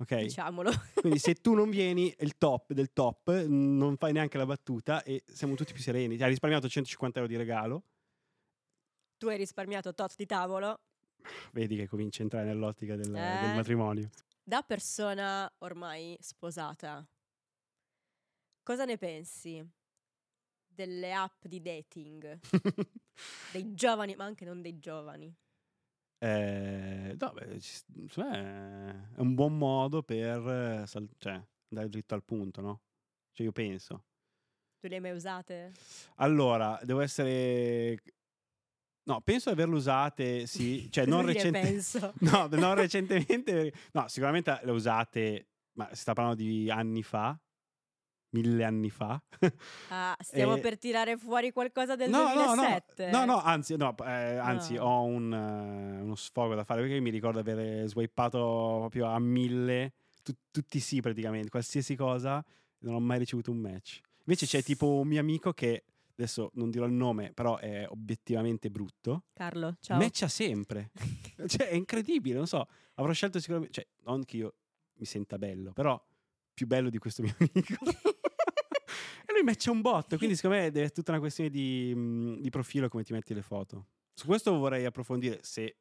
[0.00, 0.14] Ok?
[0.22, 0.70] Diciamolo.
[0.94, 5.02] Quindi se tu non vieni, è il top del top, non fai neanche la battuta
[5.02, 6.16] e siamo tutti più sereni.
[6.20, 7.82] Hai risparmiato 150 euro di regalo,
[9.18, 10.80] tu hai risparmiato tot di tavolo.
[11.52, 13.40] vedi che cominci a entrare nell'ottica del, Eh.
[13.42, 14.08] del matrimonio.
[14.42, 17.06] Da persona ormai sposata,
[18.62, 19.62] cosa ne pensi
[20.84, 22.40] delle app di dating?
[23.52, 25.34] Dei giovani, ma anche non dei giovani.
[26.22, 27.58] Eh, no, beh,
[28.24, 32.82] è un buon modo per sal- cioè, andare dritto al punto, no?
[33.32, 34.04] Cioè io penso.
[34.80, 35.72] Tu le hai mai usate?
[36.16, 37.98] Allora, devo essere...
[39.02, 40.90] No, penso di averle usate, sì.
[40.90, 41.82] Cioè, non, recente-
[42.20, 43.72] no, non recentemente.
[43.92, 47.38] No, sicuramente le usate, ma si sta parlando di anni fa,
[48.30, 49.20] mille anni fa.
[49.88, 53.10] Ah, stiamo Eh, per tirare fuori qualcosa del no, no, no, 2007.
[53.10, 54.84] no, no, anzi, no, eh, anzi No.
[54.84, 58.38] ho un, eh, uno sfogo da fare perché mi ricordo di aver swipato
[58.78, 62.44] proprio a mille, tu- tutti sì praticamente, qualsiasi cosa,
[62.80, 64.00] non ho mai ricevuto un match.
[64.24, 68.70] Invece c'è tipo un mio amico che, adesso non dirò il nome, però è obiettivamente
[68.70, 69.98] brutto, Carlo, ciao.
[69.98, 70.90] matcha sempre.
[71.48, 74.54] cioè è incredibile, non so, avrò scelto sicuramente, cioè non che io
[74.98, 76.00] mi senta bello, però
[76.54, 77.74] più bello di questo mio amico.
[79.30, 82.88] E lui matcha un botto, quindi secondo me è tutta una questione di, di profilo
[82.88, 83.86] come ti metti le foto.
[84.12, 85.76] Su questo vorrei approfondire se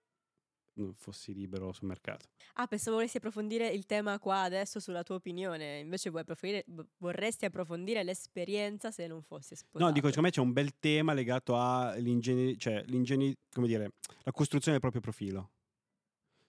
[0.79, 2.27] non fossi libero sul mercato.
[2.53, 5.79] Ah, pensavo volessi approfondire il tema qua adesso sulla tua opinione.
[5.79, 6.65] Invece vuoi approfondire,
[6.97, 9.83] vorresti approfondire l'esperienza se non fossi sposato.
[9.83, 13.91] No, dico, secondo me c'è un bel tema legato all'ingegneria, cioè l'ingegneria, come dire,
[14.23, 15.51] la costruzione del proprio profilo.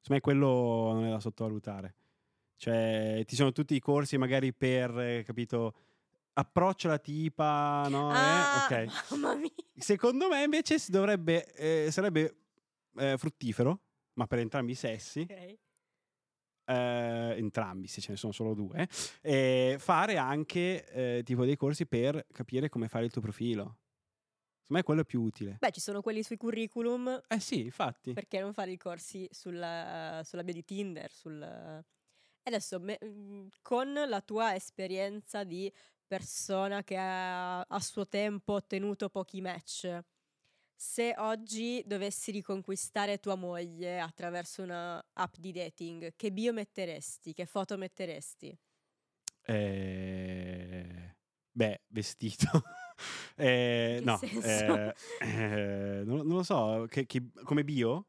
[0.00, 1.94] Secondo me quello non è da sottovalutare.
[2.56, 5.74] Cioè, ti sono tutti i corsi magari per, eh, capito,
[6.34, 8.10] approccio la tipa, no?
[8.12, 8.86] Eh, Ah, ok.
[9.20, 9.50] mamma mia.
[9.76, 12.36] Secondo me invece si dovrebbe, eh, sarebbe
[12.96, 13.80] eh, fruttifero,
[14.14, 15.58] ma per entrambi i sessi, Ok.
[16.66, 18.88] eh, entrambi, se ce ne sono solo due,
[19.22, 20.84] eh, fare anche
[21.18, 23.78] eh, tipo dei corsi per capire come fare il tuo profilo.
[24.60, 25.56] Secondo me quello è più utile.
[25.58, 27.20] Beh, ci sono quelli sui curriculum.
[27.26, 28.12] Eh sì, infatti.
[28.12, 31.10] Perché non fare i corsi sulla, sulla bio di Tinder?
[31.10, 31.84] Sul...
[32.42, 35.70] Adesso, me- mm, con la tua esperienza di
[36.14, 39.96] persona che ha a suo tempo ottenuto pochi match,
[40.75, 47.33] se oggi dovessi riconquistare tua moglie attraverso una app di dating, che bio metteresti?
[47.33, 48.59] Che foto metteresti?
[49.46, 51.16] Eh,
[51.53, 52.46] beh, vestito.
[53.35, 54.92] Eh, no, eh,
[56.05, 58.09] non, non lo so, che- che- come bio?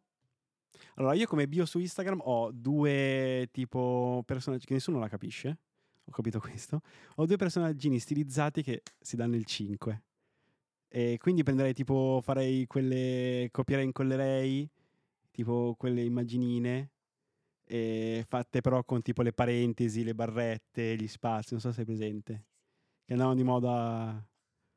[0.96, 5.60] Allora, io come bio su Instagram ho due tipo personaggi che nessuno la capisce.
[6.06, 6.82] Ho capito questo.
[7.16, 10.04] Ho due personaggini stilizzati che si danno il 5.
[10.88, 14.70] E quindi prenderei tipo, farei quelle, copierei e incollerei,
[15.32, 16.92] tipo quelle immaginine,
[18.28, 22.46] fatte però con tipo le parentesi, le barrette, gli spazi, non so se sei presente.
[23.06, 24.22] Che andavano di moda,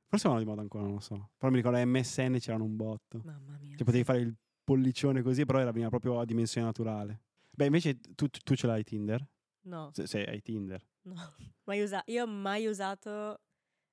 [0.07, 1.31] forse vanno di moda ancora, non lo so.
[1.37, 3.23] Però mi ricordo MSN c'erano un botto.
[3.25, 3.75] Mamma mia.
[3.77, 7.23] Che potevi fare il pollicione così, però era veniva proprio a dimensione naturale.
[7.51, 9.27] Beh, invece tu, tu- tu ce l'hai Tinder?
[9.63, 10.81] No, Se, se hai Tinder.
[11.05, 11.15] No.
[11.65, 13.41] Mai usa- io ho mai usato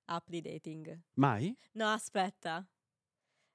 [0.05, 0.99] app di dating.
[1.13, 1.57] Mai?
[1.73, 2.67] No, aspetta.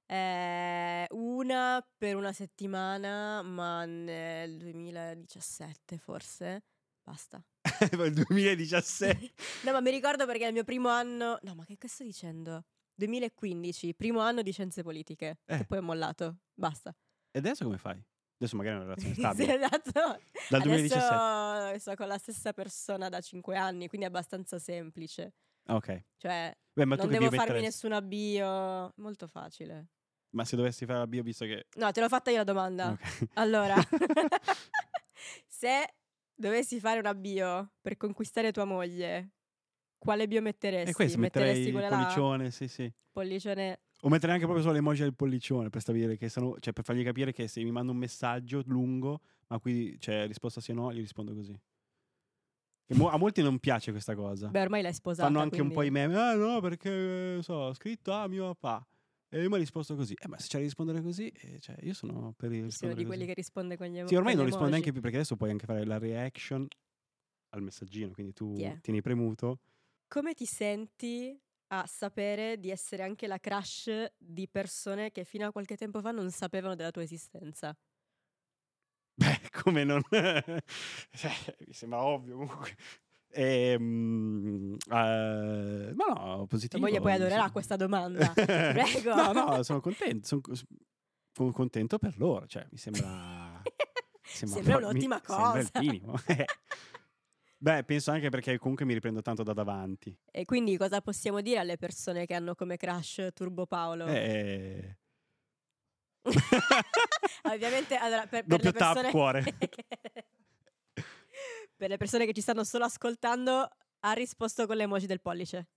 [0.06, 6.64] Eh, una per una settimana, ma nel 2017 forse.
[7.02, 7.44] Basta.
[7.92, 9.32] il 2017.
[9.64, 11.38] no, ma mi ricordo perché è il mio primo anno.
[11.42, 12.64] No, ma che sto dicendo?
[12.94, 15.40] 2015, primo anno di scienze politiche.
[15.44, 15.58] Eh.
[15.58, 16.38] Che poi ho mollato.
[16.54, 16.96] Basta.
[17.30, 18.02] E adesso come fai?
[18.38, 19.54] Adesso magari è una relazione Sì, stabile.
[19.56, 20.20] esatto.
[20.50, 21.14] Dal 2017.
[21.14, 25.34] Adesso sto con la stessa persona da 5 anni, quindi è abbastanza semplice.
[25.68, 26.04] Ok.
[26.18, 28.92] Cioè, Beh, ma non devo farmi nessuna bio.
[28.96, 29.88] Molto facile.
[30.30, 31.66] Ma se dovessi fare la bio, visto che...
[31.76, 32.90] No, te l'ho fatta io la domanda.
[32.90, 33.28] Ok.
[33.34, 33.74] Allora,
[35.46, 35.94] se
[36.34, 39.30] dovessi fare una bio per conquistare tua moglie,
[39.96, 40.90] quale bio metteresti?
[40.90, 42.02] E questo metteresti metterei il quella là?
[42.02, 42.92] pollicione, sì, sì.
[43.10, 43.80] Pollicione.
[44.02, 47.02] O metterei anche proprio solo l'emoji del pollicione per stabilire che sono, cioè per fargli
[47.02, 50.92] capire che se mi manda un messaggio lungo, ma qui c'è risposta sì o no,
[50.92, 51.58] gli rispondo così.
[52.94, 54.48] Mo- a molti non piace questa cosa.
[54.48, 55.26] Beh, ormai l'hai sposata.
[55.26, 56.20] Fanno anche un po' i quindi- meme.
[56.20, 58.86] Ah no, perché eh, so, ho scritto a mio papà.
[59.28, 60.14] E io mi ha risposto così.
[60.16, 63.06] Eh, ma se c'è da rispondere così, eh, cioè, io sono per Sono rispondere di
[63.06, 63.26] quelli così.
[63.26, 64.70] che risponde con gli emo- Sì, ormai non risponde emoji.
[64.70, 66.64] neanche più perché adesso puoi anche fare la reaction
[67.50, 68.78] al messaggino, quindi tu Yeah.
[68.80, 69.58] tieni premuto.
[70.06, 71.36] Come ti senti
[71.68, 76.10] a sapere di essere anche la crush di persone che fino a qualche tempo fa
[76.10, 77.76] non sapevano della tua esistenza?
[79.14, 80.02] Beh, come non...
[80.10, 81.32] cioè,
[81.66, 82.76] mi sembra ovvio comunque.
[83.30, 86.84] Ehm, eh, ma no, Tua positivo.
[86.84, 87.52] moglie poi adorerà sì.
[87.52, 88.32] questa domanda.
[88.34, 89.14] Prego.
[89.14, 90.26] no, no, sono contento.
[90.26, 90.40] Sono,
[91.32, 92.46] sono contento per loro.
[92.46, 93.62] Cioè, mi sembra.
[94.22, 95.80] Sembra mi- un'ottima Sembra il cosa.
[95.80, 96.14] minimo.
[97.58, 100.16] Beh, penso anche perché comunque mi riprendo tanto da davanti.
[100.30, 104.06] E quindi cosa possiamo dire alle persone che hanno come crush Turbo Paolo?
[104.06, 104.98] Eh,
[107.44, 109.44] Ovviamente allora, per, per Doppio le tap, persone cuore.
[111.76, 113.68] per le persone che ci stanno solo ascoltando
[114.00, 115.68] ha risposto con le emoji del pollice.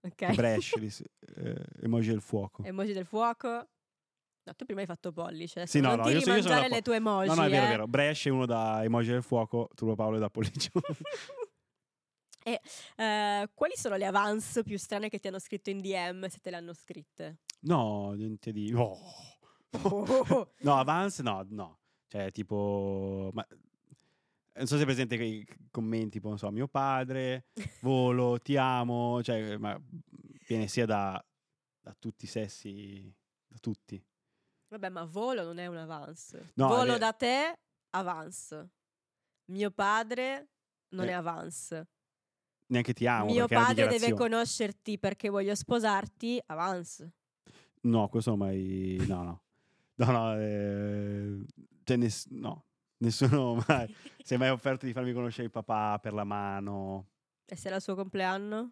[0.00, 0.34] Ok?
[0.34, 1.02] Brescilis,
[1.36, 2.64] eh, emoji del fuoco.
[2.64, 3.68] Emoji del fuoco.
[4.42, 5.66] No, tu prima hai fatto pollice.
[5.66, 7.28] Sì, no, non no, ti io so- io sono le tue emoji.
[7.28, 7.66] No, no, è vero, eh.
[7.66, 7.86] è vero.
[7.86, 10.70] Brescia è uno da emoji del fuoco, Turbo Paolo è da pollice.
[12.42, 16.50] Eh, quali sono le avance più strane che ti hanno scritto in DM se te
[16.50, 17.40] le hanno scritte?
[17.60, 18.72] no, niente di...
[18.72, 18.96] Oh.
[19.82, 20.52] Oh.
[20.62, 21.78] No, Avance no, no.
[22.08, 23.30] Cioè, tipo...
[23.34, 23.46] Ma...
[24.54, 27.46] Non so se è presente quei commenti, tipo, non so, mio padre,
[27.80, 29.80] volo, ti amo, cioè, ma
[30.46, 31.24] viene sia da,
[31.80, 33.14] da tutti i sessi,
[33.46, 34.02] da tutti.
[34.70, 36.52] Vabbè, ma volo non è un avance.
[36.54, 37.58] No, volo è- da te,
[37.90, 38.68] avance.
[39.46, 40.48] Mio padre
[40.90, 41.88] non Eh, è avance.
[42.66, 43.24] Neanche ti amo.
[43.32, 47.12] Mio padre deve conoscerti perché voglio sposarti, avance.
[47.82, 48.96] No, questo mai...
[49.08, 49.42] No, no.
[49.96, 51.44] No, no, eh,
[51.82, 52.64] cioè, ness- no.
[52.98, 53.92] Nessuno mai...
[54.22, 57.08] Si è mai offerto di farmi conoscere il papà per la mano?
[57.44, 58.70] E se era il suo compleanno?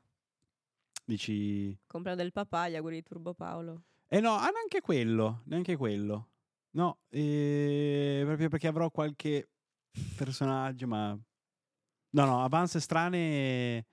[1.05, 1.77] Dici...
[1.89, 3.83] Compleanno del papà, gli auguri di Turbo Paolo.
[4.11, 6.29] Eh no, ah, neanche quello, neanche quello.
[6.71, 9.51] No, eh, proprio perché avrò qualche
[10.17, 11.19] personaggio, ma...
[12.11, 13.87] No, no, avance strane...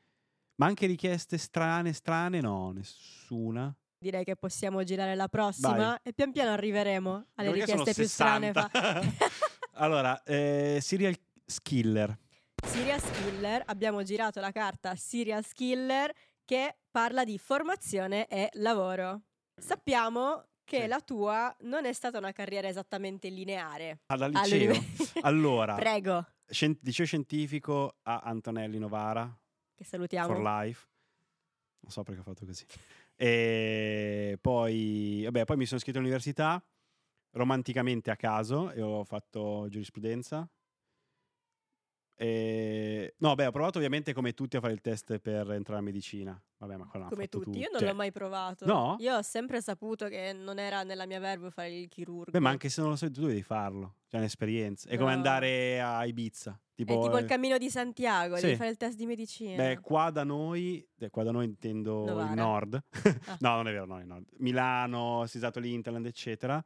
[0.56, 3.75] Ma anche richieste strane, strane, no, nessuna.
[3.97, 5.97] Direi che possiamo girare la prossima Vai.
[6.01, 8.54] e pian piano arriveremo alle Perché richieste più strane.
[8.54, 8.69] 60.
[8.69, 9.01] fa-
[9.84, 11.13] allora, eh, serial
[11.45, 12.17] skiller.
[12.65, 16.12] Serial Skiller, abbiamo girato la carta Serial Skiller
[16.45, 19.23] che parla di formazione e lavoro.
[19.55, 20.87] Sappiamo che Sì.
[20.87, 24.01] la tua non è stata una carriera esattamente lineare.
[24.07, 24.73] Alla liceo.
[25.25, 29.33] Allora, Prego, scien- liceo scientifico a Antonelli Novara,
[29.73, 30.33] che salutiamo.
[30.33, 30.87] for life.
[31.81, 32.65] Non so perché ho fatto così.
[33.15, 36.63] E poi, vabbè, poi mi sono iscritto all'università
[37.31, 40.49] romanticamente a caso e ho fatto giurisprudenza.
[42.17, 43.13] E...
[43.17, 46.41] No, beh, ho provato ovviamente come tutti a fare il test per entrare a medicina.
[46.58, 48.65] Vabbè, ma Come tutti, io non cioè- l'ho mai provato.
[48.65, 48.95] No?
[48.99, 52.32] Io ho sempre saputo che non era nella mia verbo fare il chirurgo.
[52.32, 53.95] Beh, ma anche se non lo sai, tu devi farlo.
[54.08, 54.88] C'è un'esperienza.
[54.89, 55.15] È come No.
[55.17, 56.60] andare a Ibiza.
[56.73, 58.56] Tipo, è tipo il eh, cammino di Santiago, devi sì.
[58.56, 59.56] fare il test di medicina.
[59.56, 62.30] Beh, qua da noi, eh, qua da noi intendo Novara.
[62.30, 62.73] il nord.
[62.73, 63.38] Ah.
[63.39, 64.28] no, non è vero, no, il nord.
[64.39, 66.63] Milano, Sisato l'Interland, eccetera.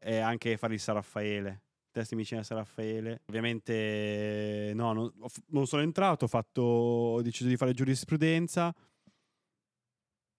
[0.00, 1.62] E anche fare il San Raffaele.
[1.92, 3.20] Test di medicina a San Raffaele.
[3.26, 5.12] Ovviamente, no, non,
[5.48, 8.74] non sono entrato, ho fatto, ho deciso di fare giurisprudenza.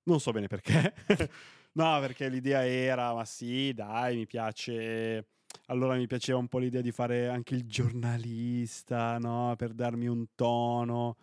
[0.05, 0.93] Non so bene perché.
[1.73, 5.27] no, perché l'idea era, ma sì, dai, mi piace.
[5.67, 9.53] Allora mi piaceva un po' l'idea di fare anche il giornalista, no?
[9.55, 11.15] Per darmi un tono,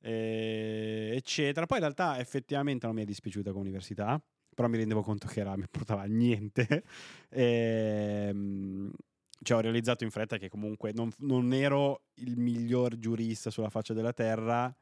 [0.00, 1.66] eh, eccetera.
[1.66, 4.22] Poi in realtà effettivamente non mi è dispiaciuta come università,
[4.54, 6.84] però mi rendevo conto che era, mi portava a niente.
[7.34, 8.92] Ehm,
[9.42, 13.94] cioè ho realizzato in fretta che comunque non, non ero il miglior giurista sulla faccia
[13.94, 14.74] della terra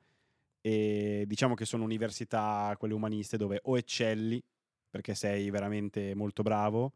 [0.61, 4.43] e diciamo che sono università, quelle umaniste, dove o eccelli
[4.91, 6.95] perché sei veramente molto bravo,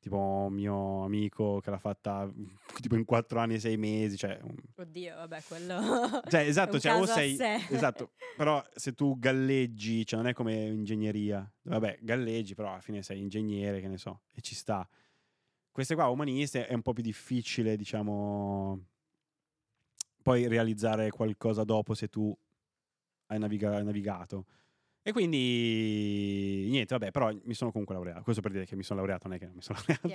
[0.00, 2.28] tipo mio amico che l'ha fatta
[2.80, 4.38] tipo in quattro anni e sei mesi, cioè,
[4.76, 5.80] Oddio, vabbè, quello...
[6.28, 7.38] cioè esatto, cioè o sei
[7.70, 13.02] esatto, però se tu galleggi, cioè non è come ingegneria, vabbè, galleggi, però alla fine
[13.02, 14.86] sei ingegnere, che ne so, e ci sta.
[15.72, 18.78] Queste qua umaniste è un po' più difficile, diciamo,
[20.22, 22.36] poi realizzare qualcosa dopo se tu
[23.28, 24.44] hai, naviga- hai navigato.
[25.04, 28.22] E quindi niente, vabbè, però mi sono comunque laureato.
[28.22, 30.08] Questo per dire che mi sono laureato, non è che non mi sono laureato.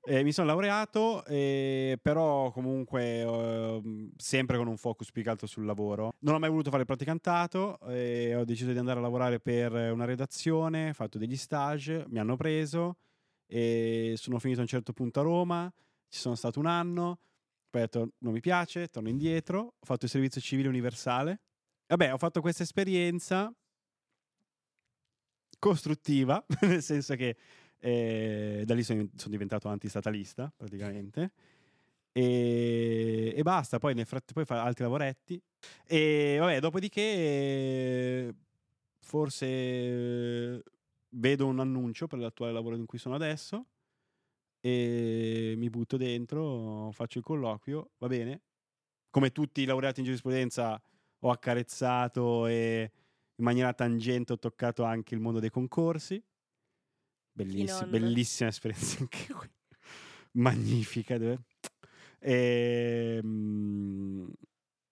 [0.00, 0.16] È?
[0.16, 5.46] Eh, mi sono laureato, eh, però comunque eh, sempre con un focus più che altro
[5.46, 6.14] sul lavoro.
[6.20, 9.72] Non ho mai voluto fare il praticantato, eh, ho deciso di andare a lavorare per
[9.92, 12.96] una redazione, ho fatto degli stage, mi hanno preso
[13.52, 15.70] e sono finito a un certo punto a Roma,
[16.08, 17.18] ci sono stato un anno,
[17.68, 21.40] poi ho detto non mi piace, torno indietro, ho fatto il servizio civile universale.
[21.86, 23.54] Vabbè, ho fatto questa esperienza
[25.58, 27.36] costruttiva, nel senso che
[27.84, 31.32] e da lì sono, sono diventato antistatalista praticamente.
[32.12, 35.40] E, e basta, poi nel frattempo fa altri lavoretti.
[35.84, 38.34] E vabbè, dopodiché eh,
[39.00, 40.62] forse eh,
[41.14, 43.66] vedo un annuncio per l'attuale lavoro in cui sono adesso
[44.64, 48.42] e mi butto dentro, faccio il colloquio, va bene.
[49.10, 50.80] Come tutti i laureati in giurisprudenza
[51.18, 52.92] ho accarezzato e
[53.34, 56.22] in maniera tangente ho toccato anche il mondo dei concorsi.
[57.32, 57.90] Bellissima, non?
[57.90, 59.50] bellissima esperienza anche qui.
[60.32, 61.16] Magnifica.
[62.20, 64.28] E, mm,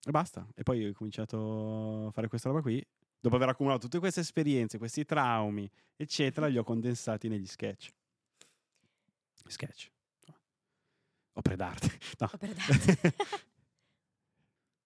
[0.03, 0.45] e basta.
[0.53, 2.85] E poi ho cominciato a fare questa roba qui.
[3.21, 7.89] Dopo aver accumulato tutte queste esperienze, questi traumi, eccetera, li ho condensati negli sketch.
[9.47, 9.91] Sketch.
[11.33, 11.99] Opere d'arte.
[12.19, 12.29] No.
[12.33, 13.13] Opere d'arte.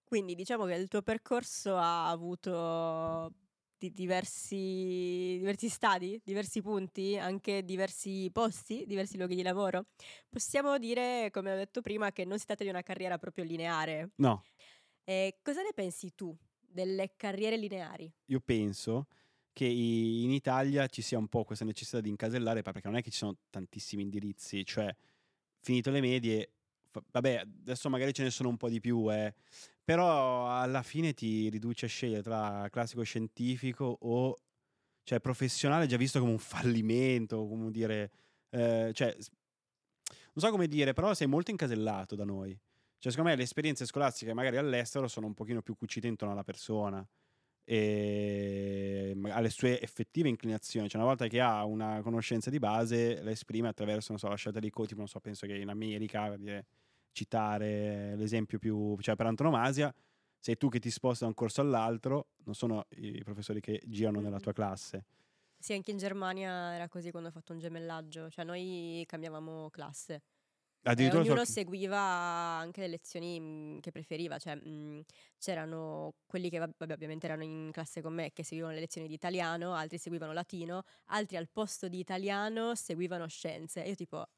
[0.04, 3.32] Quindi diciamo che il tuo percorso ha avuto
[3.76, 9.86] di- diversi, diversi stadi, diversi punti, anche diversi posti, diversi luoghi di lavoro.
[10.28, 14.10] Possiamo dire, come ho detto prima, che non si tratta di una carriera proprio lineare.
[14.16, 14.44] no,
[15.04, 16.36] E cosa ne pensi tu
[16.76, 18.12] delle carriere lineari?
[18.26, 19.06] io penso
[19.52, 23.10] che in Italia ci sia un po' questa necessità di incasellare, perché non è che
[23.10, 24.94] ci sono tantissimi indirizzi, cioè
[25.60, 26.50] finito le medie,
[26.90, 29.34] fa- vabbè, adesso magari ce ne sono un po' di più, eh,
[29.82, 34.36] però alla fine ti riduce a scegliere tra classico scientifico o
[35.04, 38.10] cioè professionale già visto come un fallimento, come dire,
[38.50, 42.58] eh, cioè non so come dire, però sei molto incasellato da noi.
[43.06, 46.42] Cioè, secondo me le esperienze scolastiche magari all'estero sono un pochino più cucite intorno alla
[46.42, 47.06] persona
[47.62, 50.88] e ma- alle sue effettive inclinazioni.
[50.88, 54.34] Cioè, una volta che ha una conoscenza di base, la esprime attraverso, non so, la
[54.34, 56.66] scelta dei codi, tipo, non so, penso che in America, per dire,
[57.12, 59.94] citare l'esempio più, cioè per antonomasia,
[60.40, 64.18] sei tu che ti sposti da un corso all'altro, non sono i professori che girano
[64.20, 65.04] nella tua classe.
[65.56, 70.22] Sì, anche in Germania era così quando ho fatto un gemellaggio, cioè noi cambiavamo classe.
[70.86, 75.02] E Addirittura so ognuno che- seguiva anche le lezioni mh, che preferiva, cioè mh,
[75.36, 79.14] c'erano quelli che vabbè, ovviamente erano in classe con me che seguivano le lezioni di
[79.14, 83.80] italiano, altri seguivano latino, altri al posto di italiano seguivano scienze.
[83.80, 84.28] Io tipo,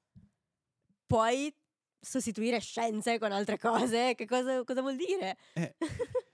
[1.06, 1.54] puoi
[2.00, 4.14] sostituire scienze con altre cose?
[4.14, 5.36] Che cosa, cosa vuol dire?
[5.52, 5.74] Eh,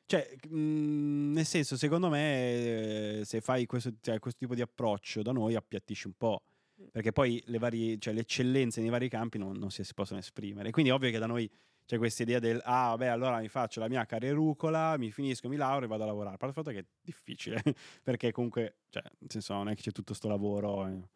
[0.07, 5.23] Cioè, mh, nel senso, secondo me, eh, se fai questo, cioè, questo tipo di approccio
[5.23, 6.43] da noi, appiattisci un po'.
[6.91, 10.19] Perché poi le, varie, cioè, le eccellenze nei vari campi non, non si, si possono
[10.21, 10.71] esprimere.
[10.71, 11.51] Quindi è ovvio che da noi
[11.87, 15.57] c'è questa idea del ah, vabbè, allora mi faccio la mia carrierucola, mi finisco, mi
[15.57, 16.37] laureo e vado a lavorare.
[16.37, 17.63] Parte il fatto che è difficile,
[18.03, 20.87] perché comunque, cioè, nel senso, non è che c'è tutto sto lavoro.
[20.87, 21.09] eh.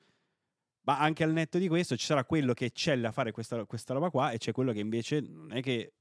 [0.82, 3.92] Ma anche al netto di questo ci sarà quello che eccelle a fare questa, questa
[3.94, 5.92] roba qua e c'è quello che invece non è che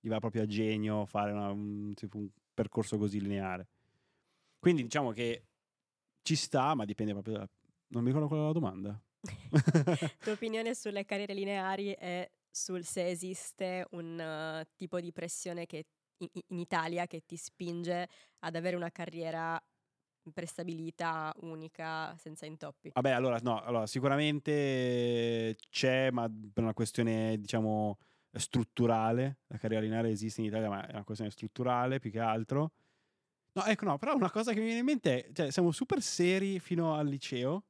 [0.00, 3.68] gli va proprio a genio fare una- un, tipo un percorso così lineare.
[4.58, 5.44] Quindi diciamo che
[6.22, 7.48] ci sta, ma dipende proprio da...
[7.88, 9.02] Non mi ricordo qual era la domanda.
[10.20, 15.86] Tua opinione sulle carriere lineari e sul se esiste un eh, tipo di pressione che
[16.18, 18.08] in, in Italia che ti spinge
[18.40, 19.60] ad avere una carriera
[20.32, 22.90] prestabilita, unica, senza intoppi.
[22.92, 27.98] Vabbè, allora, no, allora, sicuramente c'è, ma per una questione, diciamo,
[28.32, 29.38] strutturale.
[29.46, 32.72] La carriera lineare esiste in Italia, ma è una questione strutturale più che altro.
[33.52, 36.02] No, ecco, no, però una cosa che mi viene in mente è, cioè, siamo super
[36.02, 37.64] seri fino al liceo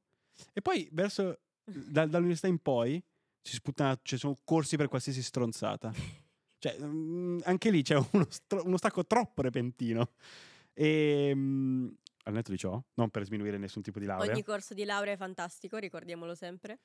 [0.53, 3.03] e poi verso, da- dall'università in poi,
[3.41, 5.91] ci, sputtana- ci sono corsi per qualsiasi stronzata.
[6.59, 10.11] Cioè, mm, anche lì c'è uno, stro- uno stacco troppo repentino.
[10.73, 11.87] E, mm,
[12.23, 14.33] al netto di ciò, non per sminuire nessun tipo di laurea.
[14.33, 16.79] Ogni corso di laurea è fantastico, ricordiamolo sempre.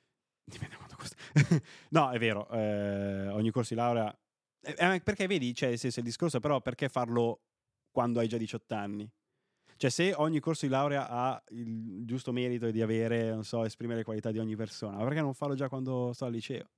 [0.45, 1.15] Dipende quanto costa.
[1.89, 4.17] no, è vero, eh, ogni corso di laurea...
[4.61, 7.41] eh, eh, perché vedi, cioè, il discorso però perché farlo
[7.91, 9.11] quando hai già 18 anni?
[9.77, 13.99] Cioè, se ogni corso di laurea ha il giusto merito di avere, non so, esprimere
[13.99, 16.69] le qualità di ogni persona, perché non farlo già quando sto al liceo?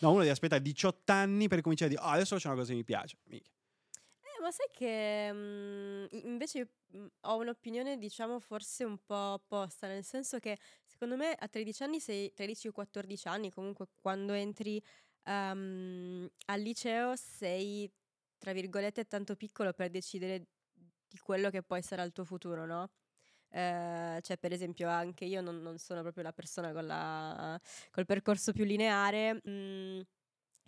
[0.00, 2.70] No, uno deve aspettare 18 anni per cominciare a dire, ah, adesso faccio una cosa
[2.70, 3.16] che mi piace.
[3.24, 3.50] Mica.
[4.22, 9.86] Eh, ma sai che mm, i- invece mm, ho un'opinione, diciamo, forse un po' opposta,
[9.86, 14.32] nel senso che secondo me a 13 anni sei 13 o 14 anni, comunque quando
[14.32, 14.82] entri
[15.24, 17.90] ehm, al liceo sei,
[18.38, 20.46] tra virgolette, tanto piccolo per decidere
[21.10, 22.88] di quello che poi sarà il tuo futuro, no?
[23.50, 28.06] Eh, cioè, per esempio, anche io non, non sono proprio la persona con la, col
[28.06, 29.34] percorso più lineare.
[29.48, 30.00] mm,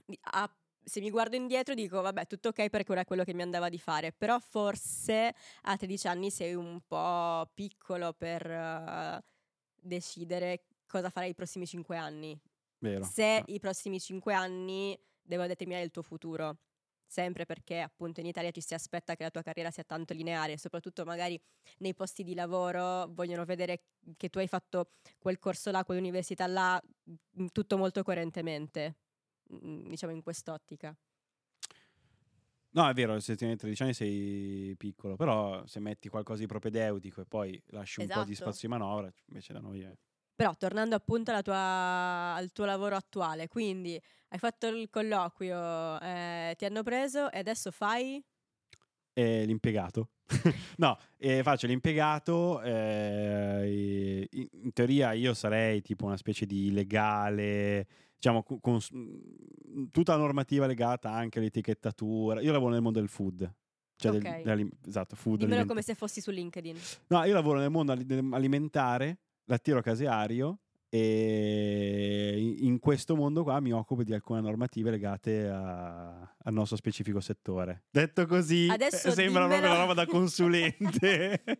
[0.05, 0.53] di- a-
[0.85, 3.69] se mi guardo indietro dico, vabbè, tutto ok perché ora è quello che mi andava
[3.69, 9.23] di fare, però forse a 13 anni sei un po' piccolo per eh,
[9.81, 12.37] decidere cosa farai i prossimi 5 anni.
[12.79, 13.05] Vero.
[13.05, 13.45] Se No.
[13.47, 16.59] i prossimi 5 anni devono determinare il tuo futuro.
[17.13, 20.57] Sempre perché appunto in Italia ci si aspetta che la tua carriera sia tanto lineare,
[20.57, 21.39] soprattutto magari
[21.81, 23.83] nei posti di lavoro vogliono vedere
[24.17, 26.83] che tu hai fatto quel corso là, quell'università là,
[27.39, 28.97] mm, tutto molto coerentemente,
[29.53, 30.97] mm, diciamo in quest'ottica.
[32.75, 37.21] No, è vero, se tieni 13 anni sei piccolo, però se metti qualcosa di propedeutico
[37.21, 38.51] e poi lasci un po' di Esatto.
[38.51, 39.95] spazio di manovra, invece da noi è...
[40.35, 46.65] Però tornando appunto tua- al tuo lavoro attuale, quindi hai fatto il colloquio, eh, ti
[46.65, 48.23] hanno preso e adesso fai?
[49.15, 50.09] eh, l'impiegato.
[50.79, 52.63] no, eh, faccio l'impiegato.
[52.63, 60.13] eh, in, teoria io sarei tipo una specie di legale, diciamo, con, con mh, tutta
[60.13, 62.41] la normativa legata anche all'etichettatura.
[62.41, 63.53] Io lavoro nel mondo del food.
[63.97, 64.37] Cioè del- Ok.
[64.39, 65.41] dell'alim- esatto, food.
[65.41, 66.79] Dimmelo come se fossi su LinkedIn.
[67.09, 69.19] No, io lavoro nel mondo ali- del- alimentare,
[69.53, 76.53] lattiero caseario e in- questo mondo qua mi occupo di alcune normative legate a- al
[76.53, 77.85] nostro specifico settore.
[77.91, 79.73] Detto così, Adesso eh, sembra proprio dimmelo.
[79.75, 81.43] una roba da consulente.
[81.47, 81.57] no,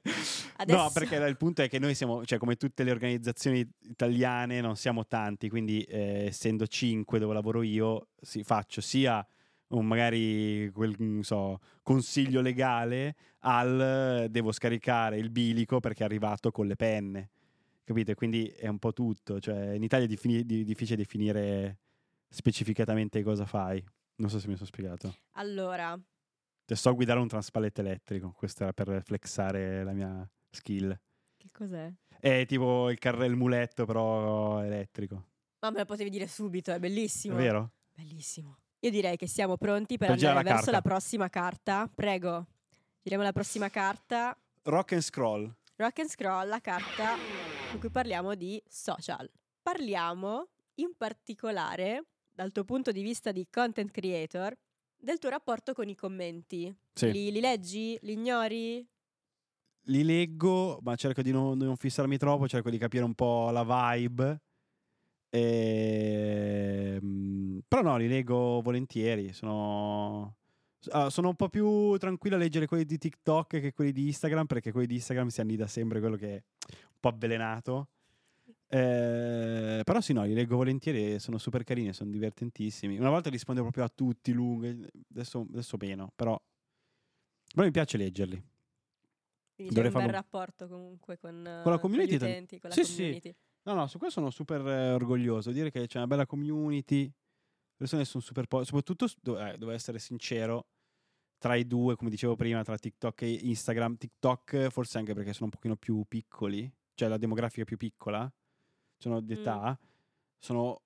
[0.57, 4.77] Adesso- perché il punto è che noi siamo, cioè come tutte le organizzazioni italiane, non
[4.77, 9.25] siamo tanti, quindi eh, essendo cinque dove lavoro io, sì, faccio sia
[9.69, 13.15] un magari quel non so, consiglio legale
[13.45, 17.31] al devo scaricare il bilico perché è arrivato con le penne.
[17.85, 18.15] Capite?
[18.15, 19.41] Quindi è un po' tutto.
[19.41, 21.79] Cioè, in Italia è difini- di- difficile definire
[22.29, 23.85] specificatamente cosa fai.
[24.17, 25.15] Non so se mi sono spiegato.
[25.33, 25.99] Allora,
[26.65, 28.33] Cioè, so guidare un transpalletto elettrico.
[28.33, 30.97] Questo era per flexare la mia skill.
[31.37, 31.93] che cos'è?
[32.21, 35.25] È tipo il carrello muletto, però elettrico.
[35.61, 37.35] Ma me lo potevi dire subito, è È bellissimo.
[37.37, 37.73] vero?
[37.93, 38.59] Bellissimo.
[38.81, 40.89] Io direi che siamo pronti per, Per girare andare la verso carta.
[40.89, 41.91] la prossima carta.
[41.93, 42.47] Prego.
[43.03, 44.37] Giriamo la prossima carta.
[44.63, 45.53] Rock and scroll.
[45.77, 47.17] Rock and Scroll, la carta
[47.73, 49.29] in cui parliamo di social.
[49.63, 54.55] Parliamo in particolare, dal tuo punto di vista di content creator,
[54.97, 56.75] del tuo rapporto con i commenti.
[56.93, 57.11] Sì.
[57.11, 57.99] Li, li leggi?
[58.03, 58.87] Li ignori?
[59.87, 63.65] li leggo, ma cerco di non, non fissarmi troppo, cerco di capire un po' la
[63.65, 64.41] vibe.
[65.31, 66.33] Ehm,
[67.67, 69.33] però no, li leggo volentieri.
[69.33, 70.37] Sono,
[70.91, 74.47] ah, sono un po' più tranquillo a leggere quelli di TikTok che quelli di Instagram,
[74.47, 77.89] perché quelli di Instagram si annida sempre quello che è un po' avvelenato.
[78.69, 82.99] Eh, però sì, no, li leggo volentieri e sono super carini, sono divertentissimi.
[82.99, 86.41] Una volta rispondevo proprio a tutti lunghi, adesso, adesso meno, però,
[87.53, 88.43] però mi piace leggerli.
[89.55, 92.29] Quindi Dovrei c'è un bel farlo- rapporto comunque con, eh, Con la community gli tan-
[92.31, 92.97] utenti, con la Sì, sì.
[92.97, 93.35] community.
[93.65, 95.53] No, no, su questo sono super eh, orgoglioso.
[95.53, 97.13] Dire che c'è una bella community.
[97.83, 99.07] Persone sono super po- soprattutto
[99.41, 100.69] eh, devo essere sincero.
[101.37, 105.47] Tra i due, come dicevo prima, tra TikTok e Instagram, TikTok forse anche perché sono
[105.47, 108.33] un pochino più piccoli, cioè la demografica è più piccola,
[108.97, 109.39] sono di Mm.
[109.39, 109.81] età,
[110.39, 110.83] sono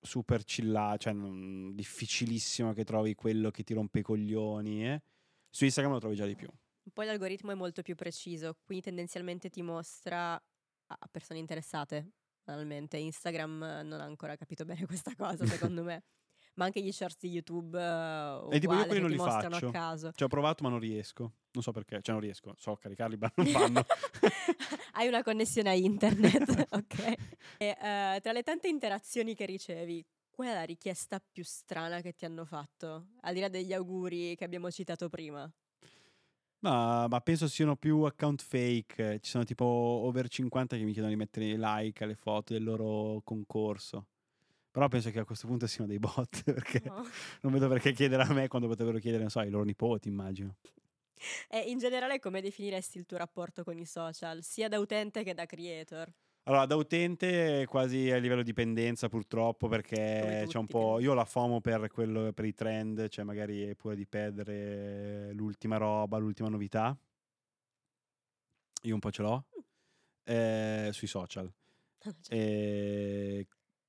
[0.00, 4.86] super chillati, cioè non- difficilissimo che trovi quello che ti rompe i coglioni.
[4.88, 5.02] eh.
[5.50, 6.48] Su Instagram lo trovi già di più.
[6.90, 10.32] Poi l'algoritmo è molto più preciso, quindi tendenzialmente ti mostra
[10.86, 12.12] a persone interessate,
[12.44, 12.96] banalmente.
[12.98, 16.02] Instagram non ha ancora capito bene questa cosa, secondo me.
[16.56, 19.66] Ma anche gli shorts di YouTube eh, E tipo io uguale, quelli non li faccio.
[19.66, 20.12] a caso.
[20.12, 21.32] Ci ho provato ma non riesco.
[21.50, 23.84] Non so perché, cioè non riesco, so caricarli ma non fanno.
[24.92, 26.98] Hai una connessione a internet, ok?
[27.58, 32.12] E, eh, tra le tante interazioni che ricevi, qual è la richiesta più strana che
[32.14, 33.08] ti hanno fatto?
[33.22, 35.50] Al di là degli auguri che abbiamo citato prima.
[36.64, 39.20] Ma, ma penso siano più account fake.
[39.20, 43.20] Ci sono tipo over 50 che mi chiedono di mettere like alle foto del loro
[43.22, 44.06] concorso.
[44.70, 47.04] Però penso che a questo punto siano dei bot, perché No.
[47.42, 50.56] non vedo perché chiedere a me quando potrebbero chiedere, non so, ai loro nipoti, immagino.
[51.48, 55.34] E in generale come definiresti il tuo rapporto con i social, sia da utente che
[55.34, 56.12] da creator?
[56.46, 61.00] Allora, da utente quasi a livello dipendenza purtroppo perché c'è un po'...
[61.00, 65.78] Io la FOMO per, quello, per i trend, cioè magari è pure di perdere l'ultima
[65.78, 66.94] roba, l'ultima novità.
[68.82, 69.44] Io un po' ce l'ho.
[70.24, 71.50] eh, sui social.
[72.20, 73.46] Cioè, E,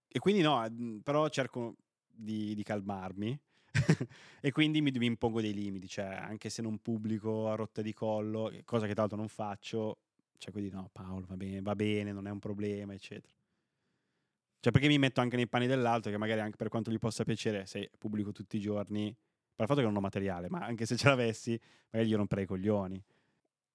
[0.08, 1.76] e quindi no, mh, però cerco
[2.08, 3.38] di, di calmarmi
[4.40, 7.92] e quindi mi, mi impongo dei limiti, cioè anche se non pubblico a rotta di
[7.92, 9.98] collo, cosa che tra l'altro non faccio,
[10.38, 13.34] cerco di no Paolo va bene, va bene, non è un problema, eccetera.
[14.60, 17.24] Cioè perché mi metto anche nei panni dell'altro che magari anche per quanto gli possa
[17.24, 20.86] piacere, se pubblico tutti i giorni, per il fatto che non ho materiale, ma anche
[20.86, 21.60] se ce l'avessi,
[21.92, 23.04] magari gli romperei i coglioni.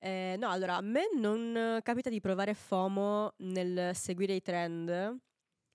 [0.02, 5.18] Eh, no, allora a me non capita di provare FOMO nel seguire i trend,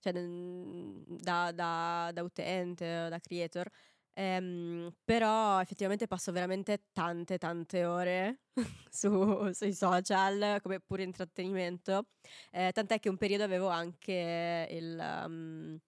[0.00, 3.70] cioè da, da- da utente, da creator,
[4.16, 8.42] ehm, però effettivamente passo veramente tante, tante ore
[8.90, 12.08] su- sui social, come pure intrattenimento,
[12.50, 14.98] eh, tant'è che un periodo avevo anche il...
[15.26, 15.78] um,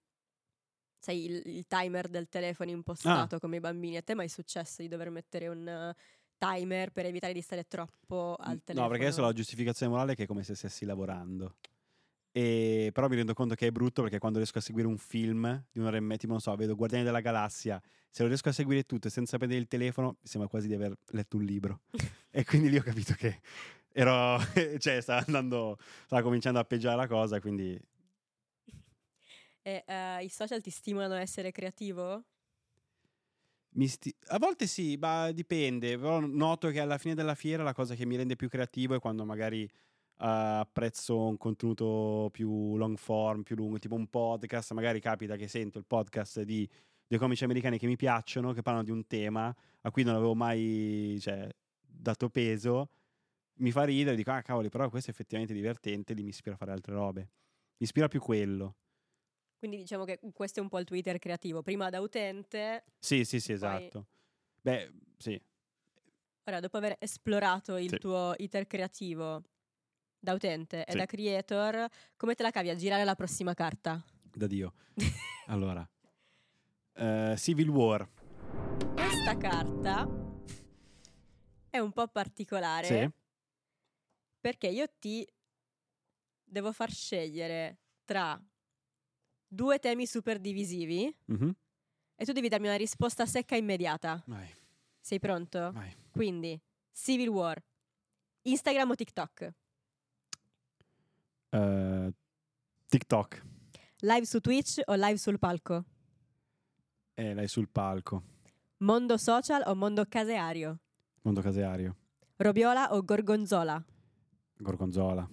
[1.01, 3.95] Sai, il, il timer del telefono impostato come i bambini.
[3.97, 5.93] A te mai è successo di dover mettere un
[6.37, 8.83] timer per evitare di stare troppo al telefono?
[8.83, 11.57] No, perché adesso la giustificazione morale è che è come se stessi lavorando.
[12.31, 15.65] E, però mi rendo conto che è brutto perché quando riesco a seguire un film
[15.71, 18.51] di un'ora e mezza, tipo non so, vedo Guardiani della Galassia, se lo riesco a
[18.51, 21.81] seguire tutto e senza prendere il telefono, mi sembra quasi di aver letto un libro.
[22.29, 23.39] e quindi lì ho capito che
[23.91, 24.37] ero,
[24.77, 27.79] cioè stava andando, stava cominciando a peggiorare la cosa, quindi
[29.61, 32.23] E eh, i social ti stimolano a essere creativo?
[33.87, 35.97] Sti- a volte sì, ma dipende.
[35.97, 38.99] Però noto che alla fine della fiera la cosa che mi rende più creativo è
[38.99, 39.69] quando magari
[40.21, 44.73] apprezzo un contenuto più long form, più lungo, tipo un podcast.
[44.73, 46.67] Magari capita che sento il podcast di
[47.07, 50.35] dei comici americani che mi piacciono, che parlano di un tema a cui non avevo
[50.35, 51.49] mai cioè,
[51.81, 52.89] dato peso.
[53.59, 56.57] Mi fa ridere, dico, ah cavoli, però questo è effettivamente divertente, lì mi ispira a
[56.57, 57.21] fare altre robe.
[57.21, 58.75] Mi ispira più quello.
[59.57, 61.61] Quindi diciamo che questo è un po' il Twitter creativo.
[61.63, 64.05] Prima da utente, Sì, sì, sì, Poi- esatto.
[64.61, 65.41] Beh, sì.
[66.45, 67.97] ora dopo aver esplorato il Sì.
[67.97, 69.43] tuo iter creativo
[70.19, 70.97] da utente e Sì.
[70.97, 74.03] da creator, come te la cavi a girare la prossima carta?
[74.33, 74.73] Da Dio.
[75.47, 75.87] Allora,
[76.93, 78.07] eh, Civil War.
[78.93, 80.07] Questa carta
[81.69, 83.09] è un po' particolare Sì.
[84.39, 85.27] perché io ti
[86.43, 88.39] devo far scegliere tra
[89.47, 91.55] due temi super divisivi Mhm.
[92.15, 94.21] e tu devi darmi una risposta secca e immediata.
[94.27, 94.47] Vai,
[94.99, 95.71] Sei pronto?
[95.71, 95.95] vai.
[96.11, 96.59] Quindi,
[96.91, 97.59] Civil War,
[98.43, 99.53] Instagram o TikTok?
[101.49, 102.13] Eh,
[102.87, 103.43] TikTok.
[104.01, 105.83] Live su Twitch o live sul palco?
[107.13, 108.23] Eh, lei sul palco.
[108.77, 110.79] Mondo social o mondo caseario?
[111.21, 111.95] Mondo caseario.
[112.37, 113.83] Robiola o Gorgonzola?
[114.57, 115.27] Gorgonzola.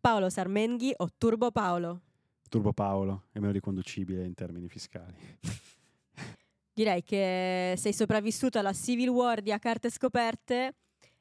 [0.00, 2.00] Paolo Sarmenghi o Turbo Paolo?
[2.48, 3.26] Turbo Paolo.
[3.30, 5.16] È meno riconducibile in termini fiscali.
[6.72, 10.74] Direi che sei sopravvissuto alla Civil War di A Carte Scoperte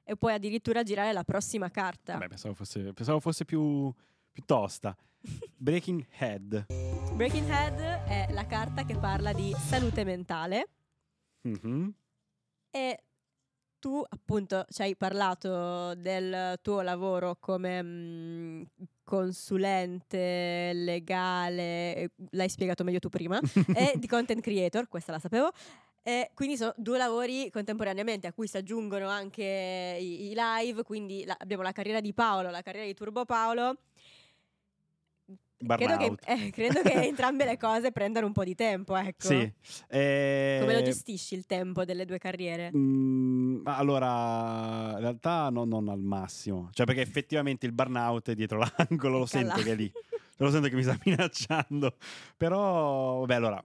[0.03, 2.13] e puoi addirittura girare la prossima carta.
[2.13, 3.93] Vabbè, pensavo fosse, pensavo fosse più
[4.45, 4.95] tosta.
[5.57, 6.65] Breaking Head.
[7.13, 10.67] Breaking Head è la carta che parla di salute mentale
[11.41, 11.93] Mhm.
[12.71, 13.03] e
[13.79, 18.61] tu appunto ci hai parlato del tuo lavoro come mm,
[19.03, 23.39] consulente legale, eh, l'hai spiegato meglio tu prima,
[23.93, 25.51] e di content creator, questa la sapevo.
[26.01, 31.23] E quindi sono due lavori contemporaneamente a cui si aggiungono anche i, i live, quindi
[31.25, 33.75] la- abbiamo la carriera di Paolo, la carriera di Turbo Paolo.
[35.65, 39.27] Credo che, eh, credo che entrambe le cose prendano un po' di tempo, ecco.
[39.27, 39.51] Sì.
[39.89, 42.71] Eh, Come lo gestisci il tempo delle due carriere?
[42.75, 46.69] Mm, ma allora, in realtà no- non al massimo.
[46.71, 49.47] Cioè, perché effettivamente il burnout è dietro l'angolo, lo Cala.
[49.55, 49.91] sento che è lì.
[50.37, 51.95] Lo sento che mi sta minacciando.
[52.37, 53.63] Però, vabbè, allora.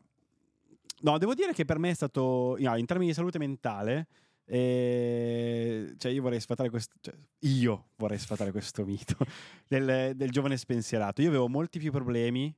[1.03, 4.07] No, devo dire che per me è stato, no, in termini di salute mentale,
[4.47, 9.17] eh, cioè io vorrei sfatare questo, cioè, io vorrei sfatare questo mito
[9.67, 11.23] del, del giovane spensierato.
[11.23, 12.55] Io avevo molti più problemi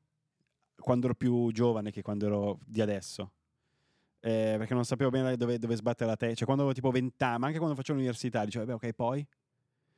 [0.78, 3.32] quando ero più giovane che quando ero di adesso.
[4.20, 6.36] Eh, perché non sapevo bene dove, dove sbattere la testa.
[6.36, 9.26] Cioè, quando avevo tipo 20 anni, ma anche quando facevo l'università, dicevo, beh, ok, poi.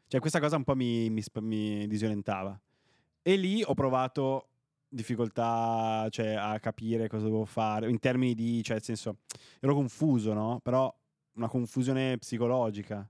[0.06, 2.58] Cioè, questa cosa un po' mi, mi, mi disorientava.
[3.22, 4.48] E lì ho provato
[4.90, 9.18] difficoltà cioè, a capire cosa dovevo fare, in termini di, cioè, nel senso,
[9.60, 10.60] ero confuso, no?
[10.62, 10.94] Però
[11.38, 13.08] una confusione psicologica,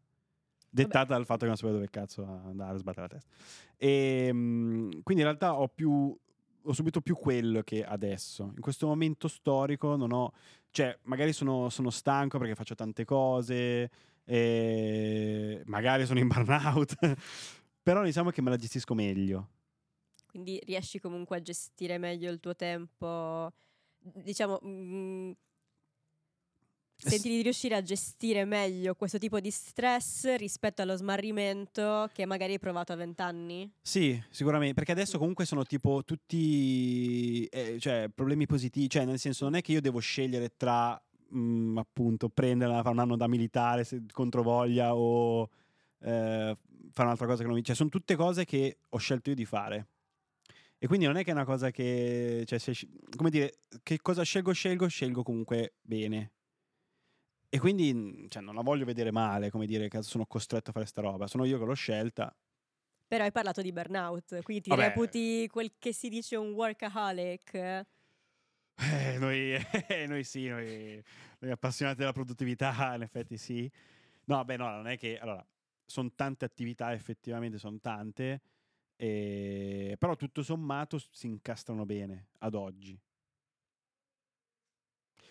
[0.70, 3.30] dettata dal fatto che non sapevo dove cazzo andare a sbattere la testa.
[3.76, 6.16] E mm, quindi in realtà ho più
[6.60, 8.52] ho subito più quello che adesso.
[8.54, 10.32] In questo momento storico non ho,
[10.70, 13.90] cioè, magari sono, sono stanco perché faccio tante cose,
[14.24, 16.94] e magari sono in burnout,
[17.82, 19.48] però diciamo che me la gestisco meglio.
[20.26, 23.50] Quindi riesci comunque a gestire meglio il tuo tempo,
[23.98, 25.30] diciamo, mm,
[27.00, 32.52] senti di riuscire a gestire meglio questo tipo di stress rispetto allo smarrimento che magari
[32.52, 33.70] hai provato a vent'anni?
[33.80, 39.44] Sì, sicuramente, perché adesso comunque sono tipo tutti eh, cioè, problemi positivi, cioè nel senso
[39.44, 41.00] non è che io devo scegliere tra
[41.34, 45.48] mm, appunto prenderla, fare un anno da militare se contro voglia o
[46.00, 46.56] eh,
[46.92, 47.62] fare un'altra cosa che non mi...
[47.62, 49.86] Cioè sono tutte cose che ho scelto io di fare.
[50.80, 52.72] E quindi non è che è una cosa che, cioè, se
[53.16, 56.32] come dire, che cosa scelgo, scelgo, scelgo comunque bene.
[57.50, 60.72] E quindi mm, cioè, non la voglio vedere male, come dire, che sono costretto a
[60.72, 61.26] fare sta roba.
[61.26, 62.34] Sono io che l'ho scelta.
[63.06, 64.84] Però hai parlato di burnout, quindi ti Vabbè.
[64.84, 67.86] reputi quel che si dice un workaholic.
[68.80, 69.56] Eh, noi,
[70.06, 71.02] noi sì, noi,
[71.40, 73.70] noi appassionati della produttività, in effetti sì.
[74.26, 75.18] No, beh, no, non è che...
[75.18, 75.44] Allora,
[75.84, 78.42] sono tante attività, effettivamente sono tante,
[78.96, 82.98] e- però tutto sommato si incastrano bene ad oggi.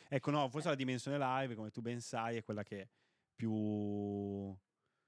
[0.09, 2.89] Ecco, no, forse la dimensione live, come tu ben sai, è quella che è
[3.35, 4.55] più,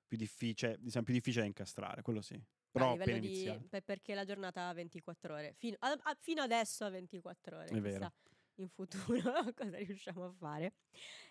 [0.05, 2.41] più difficile, diciamo, più difficile da incastrare, quello sì.
[2.71, 5.53] Però appena di, pe- perché la giornata ha 24 ore.
[5.57, 7.65] Fino, a- a- fino adesso ha 24 ore.
[7.65, 7.93] È vero.
[7.93, 8.13] chissà
[8.59, 9.21] in futuro
[9.55, 10.73] cosa riusciamo a fare.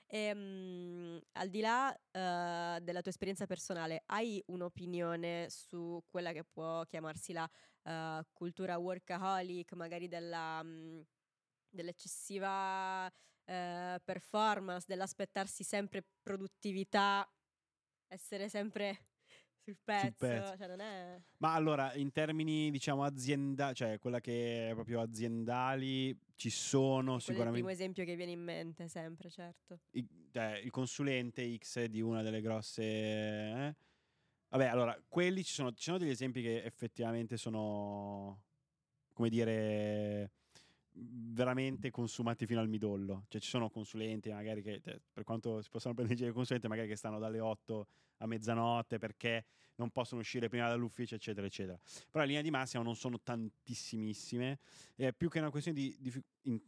[0.07, 6.85] Ehm, al di là eh, della tua esperienza personale, hai un'opinione su quella che può
[6.85, 7.49] chiamarsi la
[7.85, 11.01] eh, cultura workaholic, magari della, mm,
[11.69, 13.11] dell'eccessiva
[13.49, 17.27] eh, performance, dell'aspettarsi sempre produttività,
[18.09, 19.07] essere sempre
[19.59, 20.57] sul pezzo, pezzo.
[20.57, 21.21] cioè non è...
[21.39, 27.17] Ma allora, in termini, diciamo, azienda, cioè quella che è proprio aziendali, ci sono è
[27.17, 27.59] il sicuramente...
[27.59, 29.81] primo esempio che viene in mente sempre, certo.
[29.93, 32.83] i- cioè, il consulente X di una delle grosse.
[32.83, 33.77] eh?
[34.51, 38.43] Vabbè, allora, quelli ci sono, ci sono degli esempi che effettivamente sono,
[39.13, 40.33] come dire,
[41.01, 43.25] veramente consumati fino al midollo.
[43.29, 46.89] Cioè, ci sono consulenti, magari che, cioè, per quanto si possano prendere i consulenti, magari
[46.89, 47.87] che stanno dalle 8
[48.19, 49.45] a mezzanotte perché
[49.77, 51.79] non possono uscire prima dall'ufficio, eccetera, eccetera.
[52.11, 54.59] Però in linea di massima non sono tantissimissime.
[54.97, 56.61] È più che una questione di, di- in-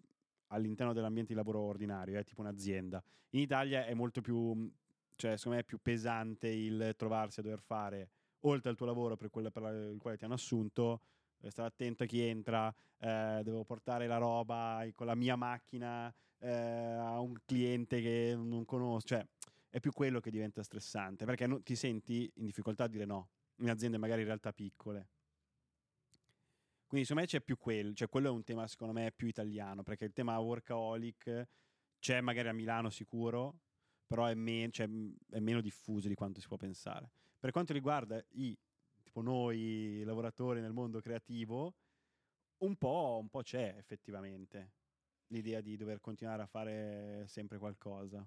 [0.49, 3.03] all'interno dell'ambiente di lavoro ordinario, è tipo un'azienda.
[3.31, 4.70] In Italia è molto più,
[5.16, 8.09] cioè secondo me è più pesante il trovarsi a dover fare,
[8.41, 11.01] oltre al tuo lavoro per quello per il quale ti hanno assunto,
[11.41, 16.12] eh, stare attento a chi entra, eh, devo portare la roba con la mia macchina
[16.38, 19.26] eh, a un cliente che non conosco, cioè
[19.68, 23.28] è più quello che diventa stressante, perché no- ti senti in difficoltà a dire no,
[23.57, 25.09] in aziende magari in realtà piccole.
[26.86, 29.84] Quindi secondo me c'è più quello, cioè quello è un tema secondo me più italiano,
[29.84, 31.47] perché il tema workaholic
[32.01, 33.61] c'è magari a Milano sicuro,
[34.07, 34.88] però è, men- cioè,
[35.30, 37.12] è meno diffuso di quanto si può pensare.
[37.38, 38.59] Per quanto riguarda i,
[39.11, 41.75] tipo noi lavoratori nel mondo creativo,
[42.59, 44.75] un po', un po' c'è effettivamente
[45.33, 48.25] l'idea di dover continuare a fare sempre qualcosa.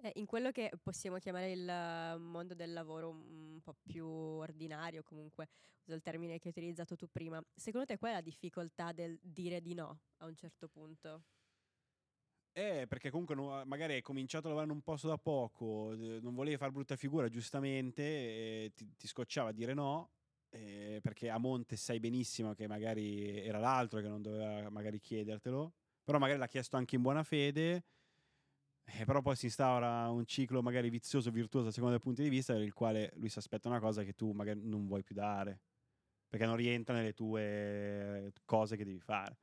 [0.00, 5.02] Eh, in quello che possiamo chiamare il eh, mondo del lavoro un po' più ordinario,
[5.04, 5.48] comunque
[5.84, 9.18] uso il termine che hai utilizzato tu prima, secondo te qual è la difficoltà del
[9.22, 11.22] dire di no a un certo punto?
[12.58, 16.18] Eh, perché comunque no- magari hai cominciato a lavorare in un posto da poco, eh,
[16.20, 20.10] non volevi fare brutta figura, giustamente, ti, ti scocciava a dire no,
[20.50, 25.72] eh, perché a monte sai benissimo che magari era l'altro che non doveva magari chiedertelo,
[26.02, 27.84] però magari l'ha chiesto anche in buona fede,
[28.84, 32.28] eh, però poi si instaura un ciclo magari vizioso, virtuoso a seconda del punto di
[32.28, 35.60] vista, il quale lui si aspetta una cosa che tu magari non vuoi più dare,
[36.28, 39.36] perché non rientra nelle tue cose che devi fare.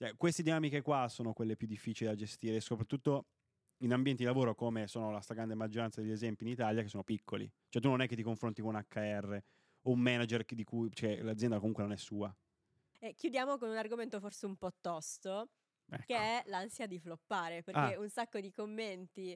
[0.00, 3.28] Cioè, queste dinamiche qua sono quelle più difficili da gestire, soprattutto
[3.78, 7.02] in ambienti di lavoro come sono la stragrande maggioranza degli esempi in Italia, che sono
[7.02, 7.50] piccoli.
[7.70, 9.42] Cioè, tu non è che ti confronti con un HR
[9.82, 12.36] o un manager di cui cioè, l'azienda comunque non è sua.
[13.02, 15.50] E chiudiamo con un argomento forse un po' tosto,
[15.92, 16.02] Ecco.
[16.04, 17.96] che è l'ansia di floppare, perché Ah.
[17.96, 19.32] un sacco di commenti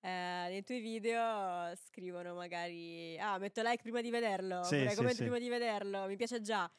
[0.00, 4.96] eh, nei tuoi video scrivono magari ah metto like prima di vederlo, Sì, oppure sì,
[4.96, 5.24] commento sì.
[5.24, 6.70] prima di vederlo, mi piace già.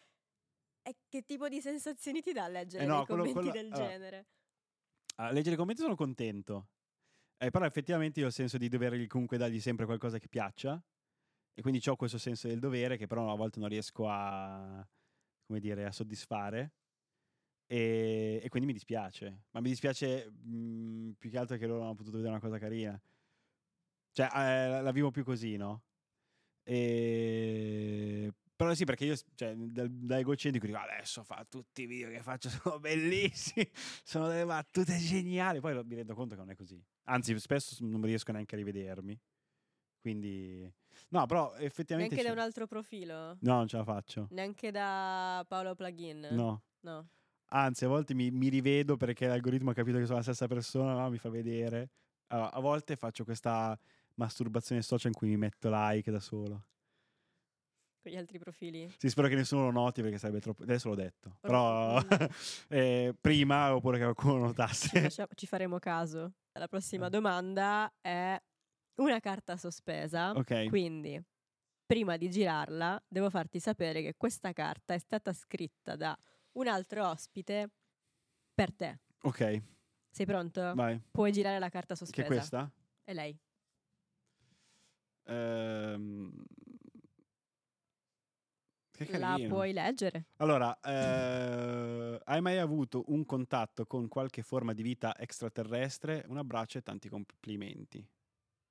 [0.86, 3.72] E che tipo di sensazioni ti dà leggere Eh no, dei quello- commenti quello- del
[3.74, 4.26] allora, genere?
[5.16, 6.68] A leggere i commenti sono contento.
[7.38, 10.82] Eh, però effettivamente io ho il senso di dover comunque dargli sempre qualcosa che piaccia.
[11.56, 14.86] E quindi ho questo senso del dovere che però a volte non riesco a,
[15.46, 16.74] come dire, a soddisfare.
[17.66, 19.44] E, e quindi mi dispiace.
[19.52, 22.58] Ma mi dispiace mh, più che altro che loro non hanno potuto vedere una cosa
[22.58, 23.00] carina.
[24.12, 25.84] Cioè, eh, la vivo più così, no?
[26.64, 28.34] E...
[28.64, 32.22] Però sì, perché io, cioè, da, da egocentrico dico adesso fa tutti i video che
[32.22, 33.70] faccio sono bellissimi,
[34.04, 35.60] sono delle battute geniali.
[35.60, 36.82] Poi mi rendo conto che non è così.
[37.04, 39.20] Anzi, spesso non riesco neanche a rivedermi.
[40.00, 40.74] Quindi,
[41.10, 42.16] no, però effettivamente.
[42.16, 42.40] Neanche da sì.
[42.40, 43.38] un altro profilo?
[43.42, 44.28] No, non ce la faccio.
[44.32, 46.30] Neanche da Paolo Plugin?
[46.32, 46.62] No.
[46.82, 47.10] No.
[47.48, 50.94] Anzi, a volte mi, mi rivedo perché l'algoritmo ha capito che sono la stessa persona,
[50.94, 51.10] no?
[51.10, 51.90] mi fa vedere.
[52.28, 53.78] Allora, a volte faccio questa
[54.16, 56.66] masturbazione social in cui mi metto like da solo.
[58.04, 58.94] Con gli altri profili?
[58.98, 60.64] Sì, spero che nessuno lo noti perché sarebbe troppo.
[60.64, 61.38] Adesso l'ho detto.
[61.40, 62.28] Però- Però
[62.68, 65.02] eh, prima oppure che qualcuno lo Ci, notasse.
[65.02, 66.34] faccia- ci faremo caso.
[66.60, 67.10] La prossima Eh.
[67.10, 68.38] domanda è
[68.96, 70.32] una carta sospesa.
[70.32, 70.68] ok.
[70.68, 71.18] Quindi,
[71.86, 76.14] prima di girarla, devo farti sapere che questa carta è stata scritta da
[76.58, 77.70] un altro ospite
[78.54, 79.00] per te.
[79.22, 79.62] Ok,
[80.12, 80.74] Sei pronto?
[80.76, 81.02] vai.
[81.10, 82.22] Puoi girare la carta Che sospesa.
[82.24, 82.72] è questa?
[83.06, 83.40] È lei.
[85.26, 86.63] Ehm, Che
[89.18, 90.26] La puoi leggere.
[90.38, 96.24] Allora, eh, hai mai avuto un contatto con qualche forma di vita extraterrestre?
[96.28, 98.08] Un abbraccio e tanti complimenti.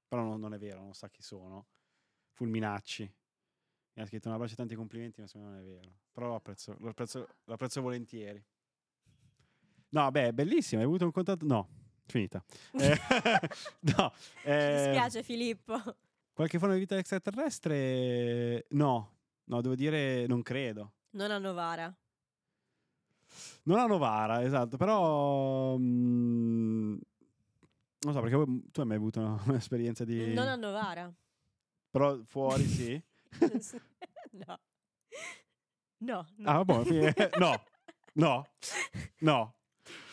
[0.07, 1.67] Però non, non è vero, non sa chi sono.
[2.31, 3.13] Fulminacci.
[3.95, 5.93] Mi ha scritto un abbraccio e tanti complimenti, ma secondo me non è vero.
[6.13, 8.43] Però lo apprezzo, lo apprezzo, lo apprezzo volentieri.
[9.91, 10.81] No, beh, è bellissimo.
[10.81, 11.45] Hai avuto un contatto?
[11.45, 11.69] No,
[12.07, 12.43] finita.
[12.73, 12.97] Eh,
[13.97, 14.13] no.
[14.45, 15.81] Mi eh, dispiace Filippo.
[16.33, 18.67] Qualche forma di vita extraterrestre?
[18.71, 19.12] No.
[19.45, 20.93] No, devo dire, non credo.
[21.11, 21.95] Non a Novara.
[23.65, 25.77] Non a Novara, esatto, però...
[25.79, 26.99] mm,
[28.01, 28.37] non so, perché
[28.71, 30.33] tu hai mai avuto una- un'esperienza di...
[30.35, 31.13] Non a Novara.
[31.91, 33.03] Però fuori sì.
[34.31, 34.61] no.
[35.99, 36.27] No.
[36.37, 36.51] no.
[36.51, 37.63] Ah, fi- no,
[38.15, 38.47] no,
[39.19, 39.55] no.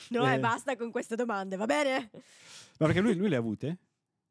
[0.09, 0.33] No, Eh.
[0.35, 2.09] e basta con queste domande, va bene?
[2.79, 3.77] Ma perché lui, lui le ha avute?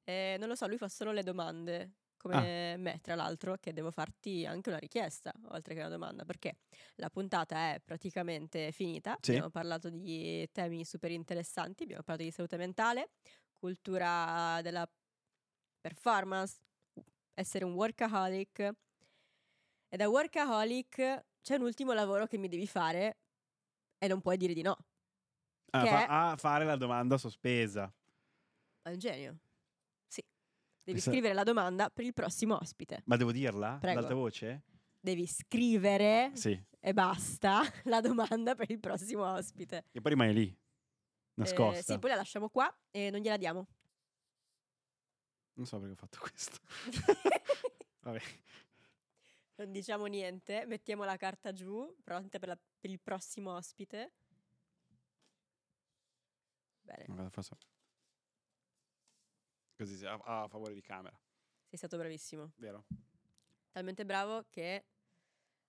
[0.05, 1.93] Eh, non lo so, lui fa solo le domande,
[2.31, 2.49] Ah.
[2.49, 6.59] come me, tra l'altro, che devo farti anche una richiesta, oltre che una domanda, perché
[6.97, 9.31] la puntata è praticamente finita, Sì.
[9.33, 13.11] abbiamo parlato di temi super interessanti, abbiamo parlato di salute mentale,
[13.53, 14.89] cultura della
[15.81, 16.59] performance,
[17.35, 18.73] essere un workaholic,
[19.91, 23.19] e da workaholic c'è un ultimo lavoro che mi devi fare
[23.99, 24.77] e non puoi dire di no.
[25.71, 27.93] Ah, Che fa- è- ah, fare la domanda sospesa.
[28.83, 29.39] È un genio.
[30.89, 33.03] Devi Questa- scrivere la domanda per il prossimo ospite.
[33.05, 33.77] Ma devo dirla?
[33.79, 33.99] Prego.
[33.99, 34.63] Ad alta voce?
[34.99, 36.59] Devi scrivere Sì.
[36.81, 39.85] e basta la domanda per il prossimo ospite.
[39.93, 40.59] E poi rimane lì.
[41.35, 41.79] Nascosta.
[41.79, 43.67] Eh, sì, poi la lasciamo qua e non gliela diamo.
[45.59, 46.57] Non so perché ho fatto questo.
[48.01, 48.21] Vabbè.
[49.57, 54.13] non diciamo niente, mettiamo la carta giù, pronte per, la- per il prossimo ospite.
[56.81, 57.57] Bene, Guarda, forse-
[59.79, 61.17] Così a, a favore di camera,
[61.69, 62.51] sei stato bravissimo.
[62.57, 62.85] vero?
[63.71, 64.85] Talmente bravo che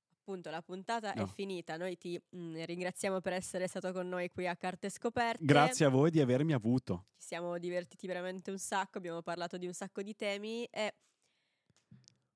[0.09, 1.27] appunto la puntata è No.
[1.27, 1.77] finita.
[1.77, 5.45] Noi ti mm, ringraziamo per essere stato con noi qui a Carte Scoperte.
[5.45, 7.05] Grazie a voi di avermi avuto.
[7.17, 10.95] Ci siamo divertiti veramente un sacco, abbiamo parlato di un sacco di temi e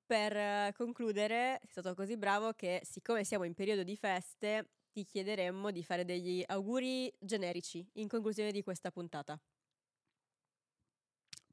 [0.06, 5.06] per eh, concludere sei stato così bravo che siccome siamo in periodo di feste ti
[5.06, 9.40] chiederemmo di fare degli auguri generici in conclusione di questa puntata.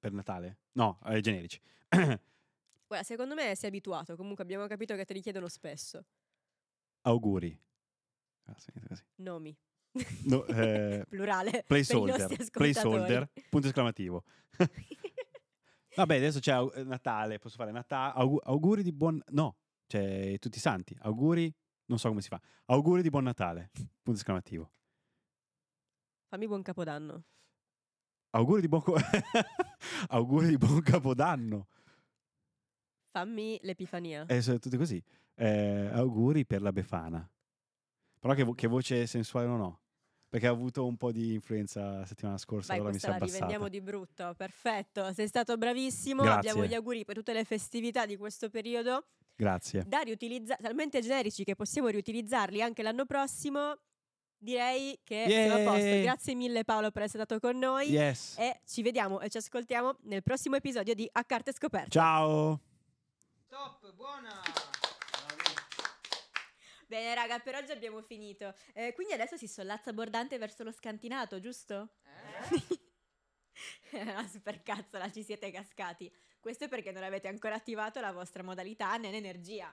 [0.01, 0.59] Per Natale?
[0.73, 1.61] No, eh, generici.
[2.89, 6.05] Guarda, secondo me sei abituato, comunque abbiamo capito che te li chiedono spesso.
[7.03, 7.57] Auguri.
[8.45, 9.05] Ah, sì, così.
[9.17, 9.57] Nomi,
[10.25, 11.65] No, eh, plurale.
[11.67, 12.49] placeholder.
[12.51, 13.31] Placeholder.
[13.51, 14.25] Punto esclamativo.
[15.97, 18.13] Vabbè, adesso c'è au- eh, Natale, posso fare Natale.
[18.45, 19.23] auguri di buon...
[19.29, 20.97] No, c'è tutti i santi.
[21.01, 21.53] Auguri...
[21.91, 22.41] Non so come si fa.
[22.67, 23.71] Auguri di buon Natale.
[24.03, 24.73] Punto esclamativo.
[26.29, 27.25] Fammi buon capodanno.
[28.31, 28.83] Auguri di buon...
[28.83, 28.95] co-
[30.11, 31.67] auguri di buon capodanno.
[33.11, 34.25] Fammi l'epifania.
[34.27, 35.03] Eh, sono tutti così.
[35.35, 37.29] Eh, auguri per la Befana.
[38.21, 39.81] Però che, vo- che voce sensuale non ho.
[40.29, 43.09] Perché ha avuto un po' di influenza la settimana scorsa, Vai, allora mi si è
[43.09, 43.35] la abbassata.
[43.35, 44.33] rivendiamo di brutto.
[44.37, 46.23] Perfetto, sei stato bravissimo.
[46.23, 46.51] Grazie.
[46.51, 49.07] Abbiamo gli auguri per tutte le festività di questo periodo.
[49.35, 49.83] Grazie.
[49.89, 53.77] Da riutilizzare, talmente generici che possiamo riutilizzarli anche l'anno prossimo.
[54.43, 56.01] Direi che siamo a posto.
[56.01, 57.91] Grazie mille Paolo per essere stato con noi.
[57.91, 58.37] Yes.
[58.39, 61.91] E ci vediamo e ci ascoltiamo nel prossimo episodio di A Carte Scoperte.
[61.91, 62.59] Ciao.
[63.49, 64.41] Top, buona!
[66.87, 68.55] Bene, raga, per oggi abbiamo finito.
[68.73, 71.91] Eh, quindi adesso si sollazza abbordante verso lo scantinato, giusto?
[73.93, 76.11] La supercazzola, ci siete cascati.
[76.41, 79.71] Questo è perché non avete ancora attivato la vostra modalità Nen Energia.